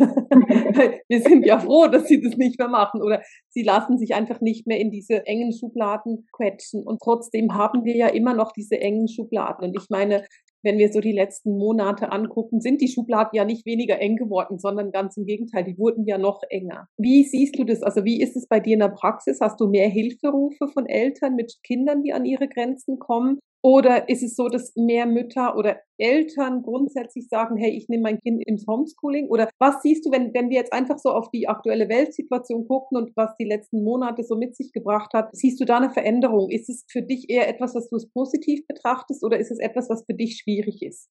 Wir 1.09 1.21
sind 1.21 1.47
ja 1.47 1.61
froh, 1.61 1.87
dass 1.87 2.09
sie 2.09 2.21
das 2.21 2.37
nicht 2.37 2.59
mehr 2.59 2.69
machen 2.69 3.03
oder 3.03 3.23
sie 3.51 3.63
lassen 3.63 3.99
sich 3.99 4.15
einfach 4.15 4.41
nicht 4.41 4.67
mehr 4.67 4.81
in 4.81 4.91
diese 4.91 5.25
engen 5.27 5.53
Schubladen 5.53 6.27
quetschen. 6.33 6.83
Und 6.83 7.01
trotzdem 7.01 7.55
haben 7.55 7.85
wir 7.85 7.97
ja 7.97 8.09
immer 8.09 8.35
noch 8.35 8.53
diese 8.53 8.81
engen 8.81 9.09
Schubladen. 9.09 9.69
Und 9.69 9.77
ich 9.77 9.89
meine, 9.91 10.25
wenn 10.69 10.79
wir 10.79 10.93
so 10.93 11.01
die 11.01 11.13
letzten 11.13 11.57
Monate 11.57 12.13
angucken, 12.13 12.61
sind 12.61 12.83
die 12.83 12.89
Schubladen 12.89 13.31
ja 13.33 13.47
nicht 13.47 13.65
weniger 13.65 13.99
eng 14.01 14.17
geworden, 14.17 14.59
sondern 14.59 14.93
ganz 14.93 15.17
im 15.17 15.25
Gegenteil, 15.25 15.65
die 15.65 15.79
wurden 15.79 16.05
ja 16.05 16.19
noch 16.19 16.43
enger. 16.51 16.89
Wie 16.99 17.25
siehst 17.25 17.59
du 17.59 17.65
das? 17.65 17.83
Also 17.83 18.05
wie 18.05 18.21
ist 18.21 18.37
es 18.37 18.47
bei 18.47 18.61
dir 18.61 18.75
in 18.75 18.81
der 18.81 18.89
Praxis? 18.89 19.39
Hast 19.41 19.59
du 19.61 19.67
mehr 19.67 19.89
Hilferufe 19.89 20.69
von 20.69 20.85
Eltern 20.85 21.37
mit 21.37 21.55
Kindern, 21.63 22.03
die 22.03 22.13
an 22.13 22.27
ihre 22.27 22.49
Grenzen 22.49 22.99
kommen? 22.99 23.39
Oder 23.63 24.09
ist 24.09 24.23
es 24.23 24.37
so, 24.37 24.49
dass 24.49 24.75
mehr 24.77 25.05
Mütter 25.05 25.57
oder 25.57 25.81
Eltern 25.99 26.63
grundsätzlich 26.63 27.29
sagen, 27.29 27.57
hey, 27.57 27.71
ich 27.71 27.89
nehme 27.89 28.05
mein 28.05 28.21
Kind 28.21 28.47
ins 28.47 28.67
Homeschooling? 28.69 29.29
Oder 29.29 29.49
was 29.59 29.83
siehst 29.83 30.07
du, 30.07 30.13
wenn, 30.13 30.33
wenn 30.33 30.49
wir 30.49 30.59
jetzt 30.59 30.73
einfach 30.73 30.99
so 30.99 31.11
auf 31.11 31.31
die 31.31 31.49
aktuelle 31.49 31.89
Weltsituation 31.89 32.69
gucken 32.69 32.99
und 32.99 33.17
was 33.17 33.37
die 33.37 33.45
letzten 33.45 33.83
Monate 33.83 34.23
so 34.23 34.37
mit 34.37 34.55
sich 34.55 34.73
gebracht 34.73 35.13
hat, 35.13 35.31
siehst 35.33 35.61
du 35.61 35.65
da 35.65 35.79
eine 35.79 35.91
Veränderung? 35.91 36.51
Ist 36.51 36.69
es 36.69 36.85
für 36.89 37.03
dich 37.03 37.29
eher 37.29 37.49
etwas, 37.49 37.75
was 37.75 37.89
du 37.89 37.97
es 37.97 38.09
positiv 38.09 38.65
betrachtest 38.69 39.25
oder 39.25 39.39
ist 39.39 39.51
es 39.51 39.59
etwas, 39.59 39.91
was 39.91 40.05
für 40.05 40.15
dich 40.15 40.39
schwierig 40.39 40.81
ist? 40.83 41.11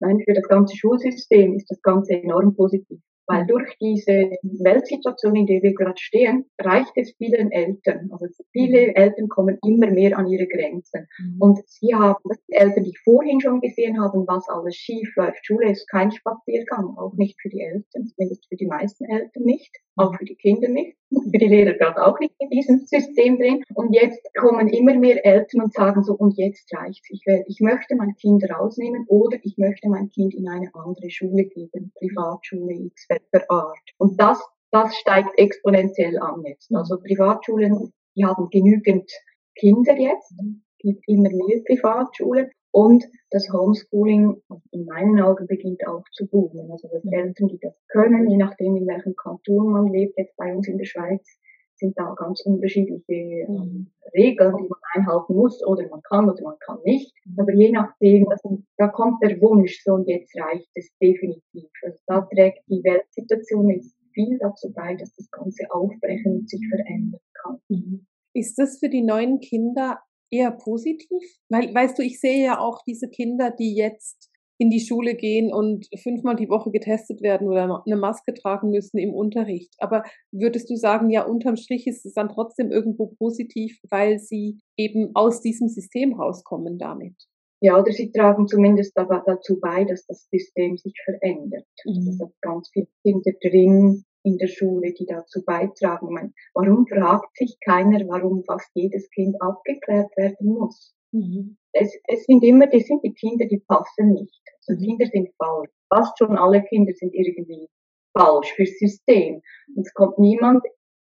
Nein, 0.00 0.20
für 0.24 0.34
das 0.34 0.46
ganze 0.46 0.76
Schulsystem 0.76 1.54
ist 1.54 1.70
das 1.70 1.80
Ganze 1.80 2.12
enorm 2.12 2.54
positiv. 2.54 3.00
Weil 3.28 3.46
durch 3.46 3.76
diese 3.78 4.30
Weltsituation, 4.42 5.36
in 5.36 5.46
der 5.46 5.62
wir 5.62 5.74
gerade 5.74 5.98
stehen, 5.98 6.46
reicht 6.58 6.92
es 6.96 7.14
vielen 7.18 7.52
Eltern. 7.52 8.08
Also 8.10 8.26
viele 8.52 8.94
Eltern 8.94 9.28
kommen 9.28 9.58
immer 9.66 9.90
mehr 9.90 10.16
an 10.16 10.26
ihre 10.26 10.46
Grenzen. 10.46 11.06
Mhm. 11.18 11.36
Und 11.38 11.58
sie 11.68 11.94
haben, 11.94 12.16
die 12.48 12.54
Eltern, 12.54 12.84
die 12.84 12.96
vorhin 13.04 13.40
schon 13.40 13.60
gesehen 13.60 14.00
haben, 14.00 14.26
was 14.26 14.48
alles 14.48 14.76
schief 14.76 15.14
läuft. 15.16 15.44
Schule 15.44 15.70
ist 15.70 15.88
kein 15.88 16.10
Spaziergang, 16.10 16.96
auch 16.96 17.12
nicht 17.14 17.38
für 17.40 17.50
die 17.50 17.60
Eltern, 17.60 18.06
zumindest 18.06 18.48
für 18.48 18.56
die 18.56 18.66
meisten 18.66 19.04
Eltern 19.04 19.42
nicht, 19.42 19.76
auch 19.98 20.14
für 20.16 20.24
die 20.24 20.36
Kinder 20.36 20.68
nicht, 20.68 20.96
für 21.10 21.38
die 21.38 21.48
Lehrer 21.48 21.74
gerade 21.74 22.04
auch 22.04 22.18
nicht 22.20 22.34
in 22.38 22.50
diesem 22.50 22.80
System 22.86 23.38
drin. 23.38 23.62
Und 23.74 23.92
jetzt 23.92 24.20
kommen 24.34 24.68
immer 24.68 24.94
mehr 24.94 25.24
Eltern 25.24 25.62
und 25.62 25.74
sagen 25.74 26.02
so, 26.02 26.14
und 26.14 26.36
jetzt 26.36 26.72
reicht's. 26.74 27.08
Ich, 27.10 27.22
ich 27.46 27.60
möchte 27.60 27.96
mein 27.96 28.14
Kind 28.16 28.44
rausnehmen 28.50 29.04
oder 29.08 29.38
ich 29.42 29.56
möchte 29.58 29.88
mein 29.88 30.08
Kind 30.10 30.34
in 30.34 30.48
eine 30.48 30.70
andere 30.74 31.10
Schule 31.10 31.44
geben, 31.44 31.92
Privatschule, 31.98 32.74
X, 32.74 33.08
Art. 33.48 33.78
Und 33.98 34.20
das, 34.20 34.40
das 34.70 34.94
steigt 34.96 35.38
exponentiell 35.38 36.18
an 36.18 36.42
jetzt. 36.44 36.74
Also 36.74 36.98
Privatschulen, 36.98 37.92
die 38.14 38.24
haben 38.24 38.48
genügend 38.50 39.10
Kinder 39.56 39.96
jetzt, 39.96 40.32
es 40.32 40.78
gibt 40.78 41.08
immer 41.08 41.30
mehr 41.30 41.60
Privatschulen 41.66 42.50
und 42.70 43.04
das 43.30 43.48
Homeschooling 43.52 44.42
in 44.70 44.84
meinen 44.84 45.20
Augen 45.20 45.46
beginnt 45.46 45.86
auch 45.86 46.04
zu 46.12 46.26
boomen. 46.26 46.70
Also 46.70 46.88
dass 46.88 47.04
Eltern, 47.04 47.48
die 47.48 47.58
das 47.60 47.74
können, 47.88 48.28
je 48.28 48.36
nachdem 48.36 48.76
in 48.76 48.86
welchem 48.86 49.14
Kanton 49.16 49.72
man 49.72 49.86
lebt, 49.88 50.18
jetzt 50.18 50.36
bei 50.36 50.54
uns 50.54 50.68
in 50.68 50.78
der 50.78 50.84
Schweiz, 50.84 51.38
sind 51.78 51.96
da 51.96 52.14
ganz 52.16 52.40
unterschiedliche 52.44 53.46
mhm. 53.48 53.88
Regeln, 54.14 54.56
die 54.56 54.68
man 54.68 54.78
einhalten 54.94 55.34
muss 55.34 55.64
oder 55.64 55.88
man 55.88 56.02
kann 56.02 56.28
oder 56.28 56.42
man 56.42 56.58
kann 56.58 56.78
nicht. 56.84 57.14
Aber 57.36 57.52
je 57.52 57.70
nachdem, 57.70 58.28
also, 58.28 58.62
da 58.76 58.88
kommt 58.88 59.22
der 59.22 59.40
Wunsch, 59.40 59.82
so 59.84 59.94
und 59.94 60.08
jetzt 60.08 60.34
reicht 60.36 60.68
es 60.74 60.90
definitiv. 61.00 61.70
Also 61.82 61.98
da 62.06 62.22
trägt 62.22 62.64
die 62.68 62.82
Weltsituation 62.82 63.70
jetzt 63.70 63.96
viel 64.12 64.38
dazu 64.38 64.72
bei, 64.72 64.96
dass 64.96 65.14
das 65.14 65.30
Ganze 65.30 65.64
aufbrechen 65.70 66.40
und 66.40 66.50
sich 66.50 66.66
verändern 66.68 67.20
kann. 67.34 67.60
Mhm. 67.68 68.06
Ist 68.34 68.58
das 68.58 68.78
für 68.78 68.88
die 68.88 69.02
neuen 69.02 69.40
Kinder 69.40 70.00
eher 70.30 70.50
positiv? 70.50 71.22
Weil, 71.48 71.74
weißt 71.74 71.98
du, 71.98 72.02
ich 72.02 72.20
sehe 72.20 72.44
ja 72.44 72.58
auch 72.58 72.82
diese 72.86 73.08
Kinder, 73.08 73.50
die 73.50 73.74
jetzt 73.74 74.30
in 74.60 74.70
die 74.70 74.80
Schule 74.80 75.14
gehen 75.14 75.52
und 75.52 75.86
fünfmal 76.02 76.34
die 76.34 76.48
Woche 76.48 76.72
getestet 76.72 77.22
werden 77.22 77.48
oder 77.48 77.82
eine 77.86 77.96
Maske 77.96 78.34
tragen 78.34 78.70
müssen 78.70 78.98
im 78.98 79.14
Unterricht. 79.14 79.72
Aber 79.78 80.02
würdest 80.32 80.68
du 80.68 80.74
sagen, 80.74 81.10
ja, 81.10 81.24
unterm 81.24 81.56
Strich 81.56 81.86
ist 81.86 82.04
es 82.04 82.14
dann 82.14 82.28
trotzdem 82.28 82.72
irgendwo 82.72 83.06
positiv, 83.18 83.78
weil 83.88 84.18
sie 84.18 84.58
eben 84.76 85.12
aus 85.14 85.40
diesem 85.42 85.68
System 85.68 86.14
rauskommen 86.14 86.76
damit? 86.76 87.14
Ja, 87.60 87.78
oder 87.78 87.92
sie 87.92 88.10
tragen 88.10 88.46
zumindest 88.46 88.92
dazu 88.96 89.58
bei, 89.60 89.84
dass 89.84 90.06
das 90.06 90.28
System 90.30 90.76
sich 90.76 90.94
verändert. 91.04 91.66
Also 91.86 92.00
mhm. 92.00 92.08
es 92.08 92.20
hat 92.20 92.32
ganz 92.40 92.70
viele 92.72 92.88
Kinder 93.02 93.32
drin 93.40 94.04
in 94.28 94.38
der 94.38 94.48
Schule, 94.48 94.92
die 94.92 95.06
dazu 95.06 95.42
beitragen. 95.44 96.12
Meine, 96.12 96.32
warum 96.54 96.86
fragt 96.86 97.36
sich 97.36 97.58
keiner, 97.64 98.06
warum 98.08 98.44
fast 98.44 98.70
jedes 98.74 99.08
Kind 99.10 99.40
abgeklärt 99.40 100.14
werden 100.16 100.54
muss? 100.54 100.94
Mhm. 101.12 101.56
Es, 101.72 101.94
es 102.08 102.24
sind 102.24 102.42
immer, 102.44 102.66
die 102.66 102.80
sind 102.80 103.02
die 103.02 103.14
Kinder, 103.14 103.46
die 103.46 103.62
passen 103.66 104.12
nicht. 104.12 104.42
Also 104.66 104.80
mhm. 104.80 104.86
Kinder 104.86 105.06
sind 105.06 105.30
falsch. 105.38 105.70
Fast 105.88 106.18
schon 106.18 106.36
alle 106.36 106.62
Kinder 106.64 106.92
sind 106.94 107.14
irgendwie 107.14 107.68
falsch 108.16 108.52
fürs 108.54 108.78
System. 108.78 109.40
Und 109.74 109.86
es 109.86 109.94
kommt 109.94 110.18
niemand 110.18 110.62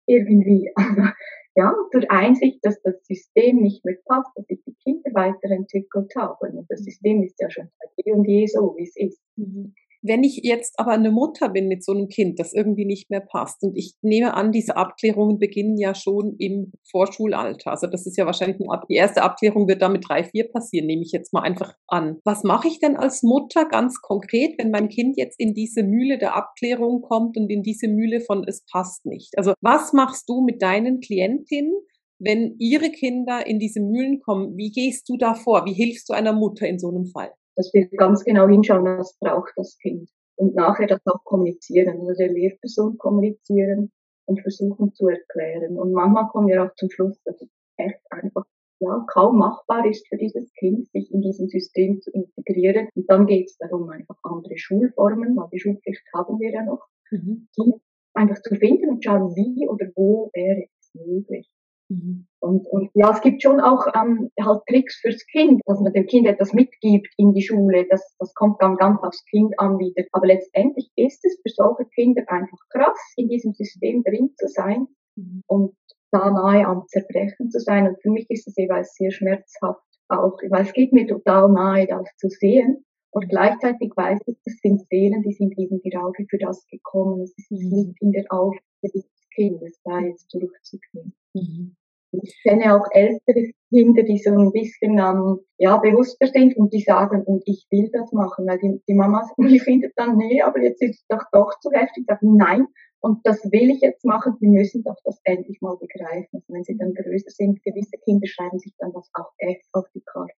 irgendwie, 0.06 0.70
ja, 1.56 1.74
zur 1.92 2.10
Einsicht, 2.10 2.64
dass 2.64 2.80
das 2.82 2.94
System 3.04 3.58
nicht 3.58 3.84
mehr 3.84 3.96
passt, 4.06 4.30
dass 4.36 4.46
sich 4.46 4.62
die 4.64 4.76
Kinder 4.82 5.10
weiterentwickelt 5.12 6.12
haben. 6.16 6.58
Und 6.58 6.70
das 6.70 6.80
System 6.80 7.22
ist 7.22 7.38
ja 7.40 7.50
schon 7.50 7.68
seit 7.78 8.06
eh 8.06 8.12
und 8.12 8.26
je 8.26 8.46
so, 8.46 8.74
wie 8.76 8.84
es 8.84 8.96
ist. 8.96 9.20
Mhm. 9.36 9.74
Wenn 10.02 10.24
ich 10.24 10.40
jetzt 10.42 10.78
aber 10.78 10.92
eine 10.92 11.10
Mutter 11.10 11.50
bin 11.50 11.68
mit 11.68 11.84
so 11.84 11.92
einem 11.92 12.08
Kind, 12.08 12.38
das 12.38 12.54
irgendwie 12.54 12.86
nicht 12.86 13.10
mehr 13.10 13.20
passt, 13.20 13.62
und 13.62 13.76
ich 13.76 13.94
nehme 14.00 14.34
an, 14.34 14.50
diese 14.50 14.76
Abklärungen 14.76 15.38
beginnen 15.38 15.76
ja 15.76 15.94
schon 15.94 16.36
im 16.38 16.72
Vorschulalter. 16.90 17.70
Also 17.70 17.86
das 17.86 18.06
ist 18.06 18.16
ja 18.16 18.24
wahrscheinlich 18.24 18.58
eine, 18.60 18.80
die 18.88 18.94
erste 18.94 19.22
Abklärung 19.22 19.68
wird 19.68 19.82
da 19.82 19.90
mit 19.90 20.08
drei, 20.08 20.24
vier 20.24 20.50
passieren, 20.50 20.86
nehme 20.86 21.02
ich 21.02 21.12
jetzt 21.12 21.34
mal 21.34 21.42
einfach 21.42 21.74
an. 21.86 22.18
Was 22.24 22.44
mache 22.44 22.68
ich 22.68 22.80
denn 22.80 22.96
als 22.96 23.22
Mutter 23.22 23.66
ganz 23.66 24.00
konkret, 24.00 24.58
wenn 24.58 24.70
mein 24.70 24.88
Kind 24.88 25.18
jetzt 25.18 25.38
in 25.38 25.52
diese 25.52 25.82
Mühle 25.82 26.16
der 26.16 26.34
Abklärung 26.34 27.02
kommt 27.02 27.36
und 27.36 27.50
in 27.50 27.62
diese 27.62 27.88
Mühle 27.88 28.20
von 28.20 28.44
es 28.44 28.64
passt 28.70 29.04
nicht? 29.04 29.36
Also 29.36 29.52
was 29.60 29.92
machst 29.92 30.28
du 30.28 30.40
mit 30.40 30.62
deinen 30.62 31.00
Klientinnen? 31.00 31.74
Wenn 32.18 32.56
ihre 32.58 32.90
Kinder 32.90 33.46
in 33.46 33.58
diese 33.58 33.80
Mühlen 33.80 34.20
kommen, 34.20 34.56
wie 34.56 34.70
gehst 34.70 35.08
du 35.08 35.16
da 35.16 35.34
vor? 35.34 35.64
Wie 35.64 35.72
hilfst 35.72 36.08
du 36.08 36.12
einer 36.12 36.34
Mutter 36.34 36.66
in 36.66 36.78
so 36.78 36.88
einem 36.88 37.06
Fall? 37.06 37.32
Dass 37.60 37.74
wir 37.74 37.86
ganz 37.90 38.24
genau 38.24 38.48
hinschauen, 38.48 38.84
was 38.84 39.18
braucht 39.18 39.52
das 39.56 39.76
Kind. 39.78 40.08
Und 40.36 40.54
nachher 40.54 40.86
das 40.86 41.06
auch 41.06 41.22
kommunizieren, 41.24 42.00
also 42.00 42.14
der 42.14 42.32
Lehrperson 42.32 42.96
kommunizieren 42.96 43.92
und 44.24 44.40
versuchen 44.40 44.94
zu 44.94 45.08
erklären. 45.08 45.76
Und 45.76 45.92
manchmal 45.92 46.28
kommen 46.28 46.48
wir 46.48 46.64
auch 46.64 46.74
zum 46.76 46.88
Schluss, 46.90 47.20
dass 47.24 47.42
es 47.42 47.50
echt 47.76 48.00
einfach 48.08 48.44
ja, 48.78 49.04
kaum 49.12 49.38
machbar 49.38 49.84
ist 49.84 50.08
für 50.08 50.16
dieses 50.16 50.50
Kind, 50.54 50.88
sich 50.88 51.12
in 51.12 51.20
diesem 51.20 51.48
System 51.48 52.00
zu 52.00 52.10
integrieren. 52.12 52.88
Und 52.94 53.10
dann 53.10 53.26
geht 53.26 53.48
es 53.48 53.58
darum, 53.58 53.90
einfach 53.90 54.16
andere 54.22 54.56
Schulformen, 54.56 55.36
weil 55.36 55.48
die 55.52 55.60
Schulpflicht 55.60 56.02
haben 56.14 56.40
wir 56.40 56.50
ja 56.50 56.64
noch, 56.64 56.86
mhm. 57.10 57.46
die 57.58 57.74
einfach 58.14 58.40
zu 58.40 58.54
finden 58.54 58.88
und 58.88 59.04
schauen, 59.04 59.36
wie 59.36 59.68
oder 59.68 59.86
wo 59.94 60.30
wäre 60.32 60.64
es 60.78 60.94
möglich. 60.94 61.50
Mhm. 61.90 62.26
Und, 62.38 62.66
und 62.68 62.90
ja, 62.94 63.10
es 63.10 63.20
gibt 63.20 63.42
schon 63.42 63.60
auch 63.60 63.86
ähm, 63.94 64.30
halt 64.40 64.62
Tricks 64.68 65.00
fürs 65.00 65.26
Kind, 65.26 65.60
dass 65.66 65.80
man 65.80 65.92
dem 65.92 66.06
Kind 66.06 66.26
etwas 66.26 66.52
mitgibt 66.52 67.12
in 67.16 67.34
die 67.34 67.42
Schule. 67.42 67.86
Das, 67.90 68.14
das 68.18 68.32
kommt 68.34 68.62
dann 68.62 68.76
ganz 68.76 69.02
aufs 69.02 69.24
Kind 69.26 69.58
an 69.58 69.78
wieder. 69.78 70.04
Aber 70.12 70.26
letztendlich 70.26 70.90
ist 70.96 71.24
es 71.24 71.38
für 71.42 71.50
solche 71.50 71.84
Kinder 71.90 72.22
einfach 72.28 72.58
krass, 72.70 72.98
in 73.16 73.28
diesem 73.28 73.52
System 73.52 74.02
drin 74.04 74.32
zu 74.36 74.46
sein 74.48 74.86
mhm. 75.16 75.42
und 75.46 75.74
da 76.12 76.30
nahe 76.30 76.66
am 76.66 76.86
Zerbrechen 76.86 77.50
zu 77.50 77.60
sein. 77.60 77.88
Und 77.88 78.00
für 78.02 78.10
mich 78.10 78.28
ist 78.30 78.46
es 78.46 78.56
jeweils 78.56 78.94
sehr 78.94 79.10
schmerzhaft 79.10 79.82
auch, 80.08 80.38
weil 80.48 80.64
es 80.64 80.72
geht 80.72 80.92
mir 80.92 81.06
total 81.06 81.50
nahe, 81.50 81.86
das 81.86 82.08
zu 82.16 82.28
sehen. 82.28 82.84
Und 83.12 83.28
gleichzeitig 83.28 83.92
weiß 83.96 84.20
ich, 84.26 84.36
das 84.44 84.54
sind 84.62 84.86
Seelen, 84.88 85.22
die 85.22 85.32
sind 85.32 85.58
eben 85.58 85.80
gerade 85.82 86.24
für 86.28 86.38
das 86.38 86.64
gekommen. 86.68 87.22
Es 87.22 87.36
ist 87.36 87.50
nicht 87.50 87.72
mhm. 87.72 87.94
in 88.00 88.12
der 88.12 88.24
Aufgabe 88.30 88.92
des 88.94 89.08
Kindes, 89.34 89.80
da 89.84 90.00
jetzt 90.00 90.32
durchzugehen. 90.32 91.14
Mhm. 91.34 91.76
Ich 92.12 92.40
kenne 92.42 92.74
auch 92.74 92.86
ältere 92.90 93.52
Kinder, 93.68 94.02
die 94.02 94.18
so 94.18 94.30
ein 94.30 94.50
bisschen 94.52 94.98
ähm, 94.98 95.40
ja, 95.58 95.76
bewusster 95.76 96.26
sind 96.26 96.56
und 96.56 96.72
die 96.72 96.80
sagen, 96.80 97.22
und 97.22 97.42
ich 97.46 97.66
will 97.70 97.88
das 97.92 98.10
machen, 98.12 98.46
weil 98.46 98.58
die, 98.58 98.82
die 98.88 98.94
Mama 98.94 99.28
die 99.38 99.60
findet 99.60 99.92
dann, 99.96 100.16
nee, 100.16 100.42
aber 100.42 100.60
jetzt 100.60 100.82
ist 100.82 101.00
es 101.00 101.06
doch 101.08 101.24
doch 101.32 101.58
zu 101.60 101.70
heftig, 101.70 102.04
sagen, 102.06 102.36
nein, 102.36 102.66
und 103.00 103.20
das 103.24 103.42
will 103.50 103.70
ich 103.70 103.80
jetzt 103.80 104.04
machen, 104.04 104.36
die 104.40 104.48
müssen 104.48 104.82
doch 104.82 104.96
das 105.04 105.20
endlich 105.24 105.60
mal 105.62 105.76
begreifen. 105.78 106.28
Also 106.32 106.52
wenn 106.52 106.64
sie 106.64 106.76
dann 106.76 106.94
größer 106.94 107.30
sind, 107.30 107.62
gewisse 107.62 107.96
Kinder 108.04 108.26
schreiben 108.26 108.58
sich 108.58 108.74
dann 108.78 108.92
das 108.92 109.08
auch 109.14 109.32
echt 109.38 109.66
auf 109.72 109.86
die 109.94 110.02
Karte. 110.02 110.34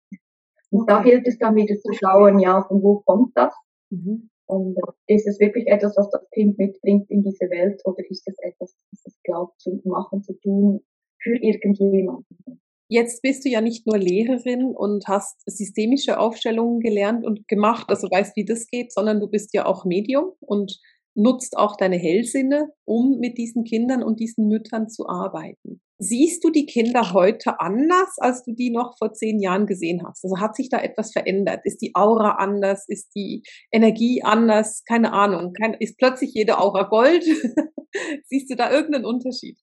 Und 0.71 0.89
da 0.89 1.03
gilt 1.03 1.27
es 1.27 1.37
dann 1.37 1.55
wieder 1.55 1.77
zu 1.77 1.91
schauen, 1.93 2.39
ja, 2.39 2.63
von 2.63 2.81
wo 2.81 3.01
kommt 3.01 3.35
das? 3.35 3.53
Mhm. 3.89 4.29
Und 4.45 4.77
äh, 4.77 5.15
ist 5.15 5.27
es 5.27 5.39
wirklich 5.39 5.67
etwas, 5.67 5.95
was 5.97 6.09
das 6.09 6.29
Kind 6.31 6.57
mitbringt 6.57 7.09
in 7.09 7.23
diese 7.23 7.49
Welt 7.49 7.81
oder 7.85 7.99
ist 8.09 8.27
es 8.27 8.37
etwas, 8.39 8.75
das 8.91 9.05
es 9.05 9.21
glaubt 9.23 9.59
zu 9.59 9.81
machen, 9.83 10.23
zu 10.23 10.33
tun, 10.39 10.81
für 11.23 11.35
irgendjemanden. 11.35 12.59
Jetzt 12.89 13.21
bist 13.21 13.45
du 13.45 13.49
ja 13.49 13.61
nicht 13.61 13.87
nur 13.87 13.97
Lehrerin 13.97 14.65
und 14.75 15.07
hast 15.07 15.41
systemische 15.45 16.19
Aufstellungen 16.19 16.79
gelernt 16.79 17.25
und 17.25 17.47
gemacht, 17.47 17.85
also 17.89 18.07
weißt, 18.07 18.35
wie 18.35 18.45
das 18.45 18.67
geht, 18.67 18.93
sondern 18.93 19.19
du 19.19 19.27
bist 19.27 19.53
ja 19.53 19.65
auch 19.65 19.85
Medium 19.85 20.33
und 20.41 20.79
nutzt 21.15 21.57
auch 21.57 21.75
deine 21.75 21.97
Hellsinne, 21.97 22.69
um 22.85 23.19
mit 23.19 23.37
diesen 23.37 23.63
Kindern 23.63 24.03
und 24.03 24.19
diesen 24.19 24.47
Müttern 24.47 24.89
zu 24.89 25.07
arbeiten. 25.07 25.81
Siehst 25.99 26.43
du 26.43 26.49
die 26.49 26.65
Kinder 26.65 27.13
heute 27.13 27.59
anders, 27.59 28.17
als 28.17 28.43
du 28.43 28.51
die 28.51 28.71
noch 28.71 28.97
vor 28.97 29.13
zehn 29.13 29.39
Jahren 29.39 29.67
gesehen 29.67 30.03
hast? 30.05 30.23
Also 30.25 30.39
hat 30.39 30.55
sich 30.55 30.69
da 30.69 30.79
etwas 30.79 31.13
verändert? 31.13 31.61
Ist 31.63 31.81
die 31.81 31.95
Aura 31.95 32.35
anders? 32.35 32.85
Ist 32.87 33.15
die 33.15 33.43
Energie 33.71 34.21
anders? 34.23 34.83
Keine 34.85 35.13
Ahnung. 35.13 35.53
ist 35.79 35.97
plötzlich 35.97 36.33
jede 36.33 36.59
Aura 36.59 36.83
Gold? 36.83 37.23
Siehst 38.25 38.51
du 38.51 38.55
da 38.55 38.71
irgendeinen 38.71 39.05
Unterschied? 39.05 39.57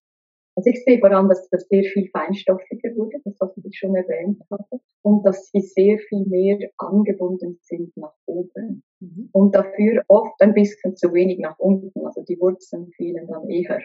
Also 0.61 0.73
ich 0.73 0.85
sehe 0.85 0.99
vor 0.99 1.11
allem, 1.11 1.31
dass 1.31 1.49
das 1.49 1.67
sehr 1.69 1.85
viel 1.85 2.11
feinstofflicher 2.11 2.95
wurde, 2.95 3.19
das 3.25 3.35
was 3.41 3.57
ich 3.65 3.79
schon 3.79 3.97
erwähnt 3.97 4.43
habe, 4.51 4.83
und 5.01 5.25
dass 5.25 5.51
sie 5.51 5.63
sehr 5.63 5.99
viel 6.01 6.27
mehr 6.27 6.69
angebunden 6.77 7.59
sind 7.63 7.97
nach 7.97 8.13
oben 8.27 8.83
mhm. 9.01 9.31
und 9.33 9.55
dafür 9.55 10.05
oft 10.09 10.39
ein 10.43 10.53
bisschen 10.53 10.97
zu 10.97 11.15
wenig 11.15 11.39
nach 11.39 11.59
unten. 11.59 12.05
Also 12.05 12.23
die 12.25 12.39
Wurzeln 12.39 12.91
fehlen 12.91 13.27
dann 13.27 13.49
eher. 13.49 13.81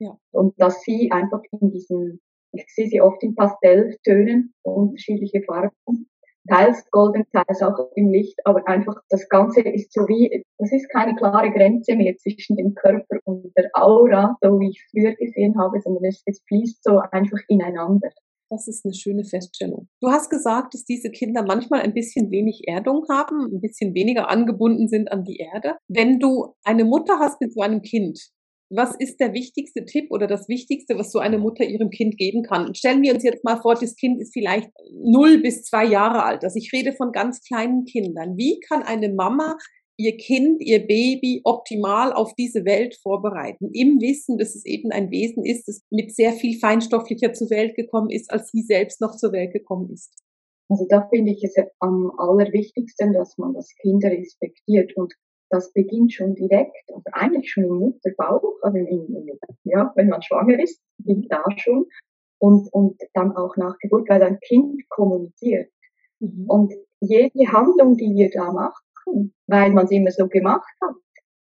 Ja. 0.00 0.18
Und 0.30 0.52
dass 0.60 0.82
sie 0.82 1.10
einfach 1.10 1.40
in 1.62 1.70
diesen, 1.70 2.20
ich 2.52 2.66
sehe 2.74 2.88
sie 2.88 3.00
oft 3.00 3.22
in 3.22 3.34
Pastelltönen, 3.34 4.52
unterschiedliche 4.64 5.40
Farben, 5.44 6.10
teils 6.48 6.84
golden, 6.90 7.24
teils 7.32 7.62
auch 7.62 7.90
im 7.94 8.10
Licht, 8.10 8.38
aber 8.44 8.66
einfach 8.66 8.96
das 9.08 9.28
Ganze 9.28 9.60
ist 9.60 9.92
so 9.92 10.02
wie, 10.08 10.44
das 10.58 10.72
ist 10.72 10.88
keine 10.90 11.14
klare 11.16 11.50
Grenze 11.50 11.94
mehr 11.96 12.16
zwischen 12.16 12.56
dem 12.56 12.74
Körper 12.74 13.18
und 13.24 13.52
der 13.56 13.70
Aura, 13.74 14.36
so 14.40 14.58
wie 14.60 14.70
ich 14.70 14.78
es 14.78 14.90
früher 14.90 15.14
gesehen 15.14 15.58
habe, 15.58 15.80
sondern 15.80 16.04
es, 16.04 16.22
es 16.26 16.42
fließt 16.48 16.82
so 16.82 17.00
einfach 17.10 17.38
ineinander. 17.48 18.08
Das 18.50 18.66
ist 18.66 18.86
eine 18.86 18.94
schöne 18.94 19.24
Feststellung. 19.24 19.88
Du 20.00 20.08
hast 20.08 20.30
gesagt, 20.30 20.72
dass 20.72 20.84
diese 20.84 21.10
Kinder 21.10 21.44
manchmal 21.46 21.80
ein 21.80 21.92
bisschen 21.92 22.30
wenig 22.30 22.66
Erdung 22.66 23.04
haben, 23.10 23.44
ein 23.52 23.60
bisschen 23.60 23.94
weniger 23.94 24.30
angebunden 24.30 24.88
sind 24.88 25.12
an 25.12 25.24
die 25.24 25.36
Erde. 25.36 25.74
Wenn 25.86 26.18
du 26.18 26.54
eine 26.64 26.84
Mutter 26.84 27.18
hast 27.18 27.42
mit 27.42 27.52
so 27.52 27.60
einem 27.60 27.82
Kind, 27.82 28.30
was 28.70 28.94
ist 28.98 29.18
der 29.18 29.32
wichtigste 29.32 29.84
Tipp 29.84 30.10
oder 30.10 30.26
das 30.26 30.48
Wichtigste, 30.48 30.98
was 30.98 31.10
so 31.10 31.18
eine 31.18 31.38
Mutter 31.38 31.64
ihrem 31.64 31.90
Kind 31.90 32.18
geben 32.18 32.42
kann? 32.42 32.74
Stellen 32.74 33.02
wir 33.02 33.14
uns 33.14 33.22
jetzt 33.22 33.44
mal 33.44 33.60
vor, 33.60 33.74
das 33.74 33.96
Kind 33.96 34.20
ist 34.20 34.32
vielleicht 34.32 34.70
null 34.92 35.38
bis 35.40 35.62
zwei 35.62 35.86
Jahre 35.86 36.22
alt. 36.22 36.44
Also 36.44 36.58
ich 36.58 36.72
rede 36.72 36.92
von 36.92 37.12
ganz 37.12 37.40
kleinen 37.42 37.84
Kindern. 37.84 38.36
Wie 38.36 38.60
kann 38.60 38.82
eine 38.82 39.12
Mama 39.12 39.56
ihr 39.96 40.16
Kind, 40.16 40.62
ihr 40.62 40.86
Baby 40.86 41.40
optimal 41.44 42.12
auf 42.12 42.34
diese 42.34 42.64
Welt 42.64 42.96
vorbereiten, 43.02 43.70
im 43.72 44.00
Wissen, 44.00 44.38
dass 44.38 44.54
es 44.54 44.64
eben 44.64 44.92
ein 44.92 45.10
Wesen 45.10 45.44
ist, 45.44 45.66
das 45.66 45.82
mit 45.90 46.14
sehr 46.14 46.32
viel 46.32 46.58
feinstofflicher 46.58 47.32
zur 47.32 47.50
Welt 47.50 47.74
gekommen 47.74 48.10
ist, 48.10 48.30
als 48.30 48.50
sie 48.50 48.62
selbst 48.62 49.00
noch 49.00 49.16
zur 49.16 49.32
Welt 49.32 49.52
gekommen 49.52 49.90
ist. 49.92 50.12
Also 50.68 50.86
da 50.88 51.08
finde 51.08 51.32
ich 51.32 51.42
es 51.42 51.56
am 51.80 52.12
allerwichtigsten, 52.16 53.12
dass 53.12 53.38
man 53.38 53.54
das 53.54 53.74
Kind 53.80 54.04
respektiert 54.04 54.96
und 54.96 55.12
das 55.50 55.72
beginnt 55.72 56.12
schon 56.12 56.34
direkt, 56.34 56.76
also 56.88 57.02
eigentlich 57.12 57.50
schon 57.50 57.64
im 57.64 57.74
Mutterbauch, 57.76 58.58
also 58.62 58.76
in, 58.76 59.28
ja, 59.64 59.92
wenn 59.96 60.08
man 60.08 60.22
schwanger 60.22 60.62
ist, 60.62 60.80
beginnt 60.98 61.26
da 61.30 61.44
schon 61.56 61.86
und, 62.38 62.72
und 62.72 63.00
dann 63.14 63.36
auch 63.36 63.56
nach 63.56 63.76
Geburt, 63.78 64.08
weil 64.08 64.22
ein 64.22 64.38
Kind 64.40 64.88
kommuniziert. 64.88 65.70
Mhm. 66.20 66.44
Und 66.48 66.74
jede 67.00 67.52
Handlung, 67.52 67.96
die 67.96 68.14
wir 68.14 68.30
da 68.30 68.52
machen, 68.52 69.34
weil 69.46 69.72
man 69.72 69.84
es 69.84 69.90
immer 69.90 70.10
so 70.10 70.28
gemacht 70.28 70.68
hat, 70.82 70.94